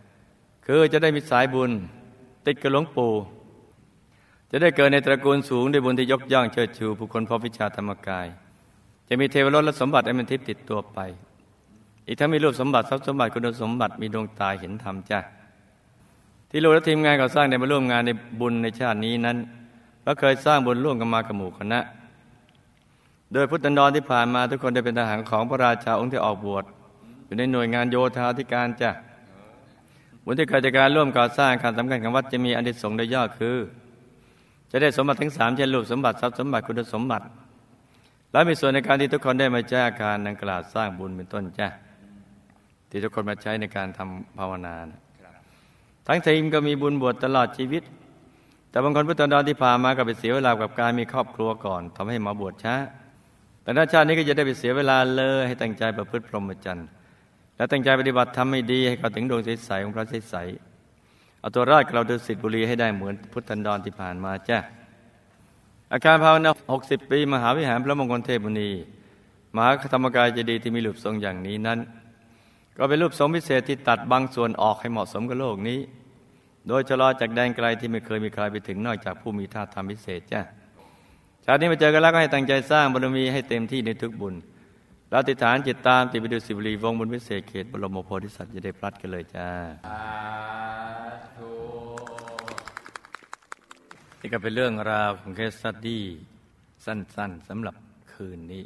[0.66, 1.70] คือจะได้มีสายบุญ
[2.46, 3.12] ติดกับหลวงปู่
[4.50, 8.26] จะได้เกิดในตระกูลสูงด้วยบุญที่ยกย่องเชิดชูผู้คนพบวิชาธรรมกาย
[9.08, 10.98] จะมีเทวรสและสมบัติอันเป็นทิพย์ติดตัวไป
[12.06, 15.20] อีกทั้งมีรูปสมบัติทรัพย์สมบัติคุณสมบัติมีดวงตาเห็นธรรมจ้ะ
[16.50, 19.36] ที่ลูกและทีมงานก่อสร้างได้มาร่วมงานในบุญในชาตินี้นั้น
[20.06, 21.80] ก็เคยสร้างบุญร่วมกันมากับหมู่คณะ
[23.32, 26.64] โดยพุทธันดรที่ผ่านมาทุกคนได้เป็นทหารของพระราชาองค์ที่ออกบวช
[27.26, 28.90] อยู่ในหน่วยงานโยธาธิการจ้ะ
[30.24, 33.56] บุญที่เกิดจากการร่วมก่อสร้างการสำคัญของวัดจะมีอันดิสงส์โดยย่อคือ
[34.70, 37.24] จะได้สมบัติทั้งสามเช่นรูปสมบัติทรัพย์สมบัติคุณสมบัติ
[38.32, 41.68] และมีส่วนในการที่ทุกคนได้มาแจ้การดังกล่าวสร้างบุญเป็นต้นจ้ะ
[42.92, 45.00] ที่ทุกคนมาใช้ในการทำภาวนานะ
[46.06, 47.82] ทั้งทีมก็มีบุญบวชตลอดชีวิต
[48.70, 52.74] แต่บางคนพุทธดอนที่ผ่านมาก็ไปเสียเวลากับการมีครอบครัวก่อนทำให้มาบวชช้า
[53.62, 56.88] แต่หน้าชาตินี้ก็จะได้ไปเสียเวลาเลยให้ตั้งใจประพฤติพรหมจรรย์
[57.56, 64.58] และตั้งใจปฏิบัติทำให้ดีให้เขาถึงดวงใสๆของพระใสๆเอาตัวรอดกับเราดุสิตบุรีให้ได้เหมือนพุทธันดรที่ผ่านมาจ้ะ
[65.92, 66.50] อาการภาวนา
[66.82, 68.70] 60 ปี มหาวิหารพระมงคลเทพมุนี
[69.54, 71.78] มหาธรรมกายเจดีย์ที่มีรูปทรงอย่างนี้นั้น
[72.76, 75.80] ก็เป็นรูปทรงพิเศษที่ตัดบางส่วนออกให้เหมาะสมกับโลกนี้
[76.68, 80.40] โดยชะลอจากแดนไกลที่ไม่เคยมีใครไปถึงนอกจากผู้มีธาตุธรรมพิเศษจ้ะ
[81.44, 84.34] ชาตินี้มาเจอกันแล้วก็ให้ตั้งใจสร้างบารมีให้เต็มที่ในทุกบุญ
[85.10, 89.48] อธิษฐานจิตตามติดไปดุสิตบุรีวงบุญพิเศษเขตบรมโพธิสัตว์อย่าได้พลัดกันเลยจ้า
[89.86, 90.02] สา
[91.36, 91.50] ธุ
[94.20, 96.04] นี่ก็เป็นเรื่องราวของ case study
[96.84, 97.74] สั้นๆสำหรับ
[98.12, 98.62] คืนนี้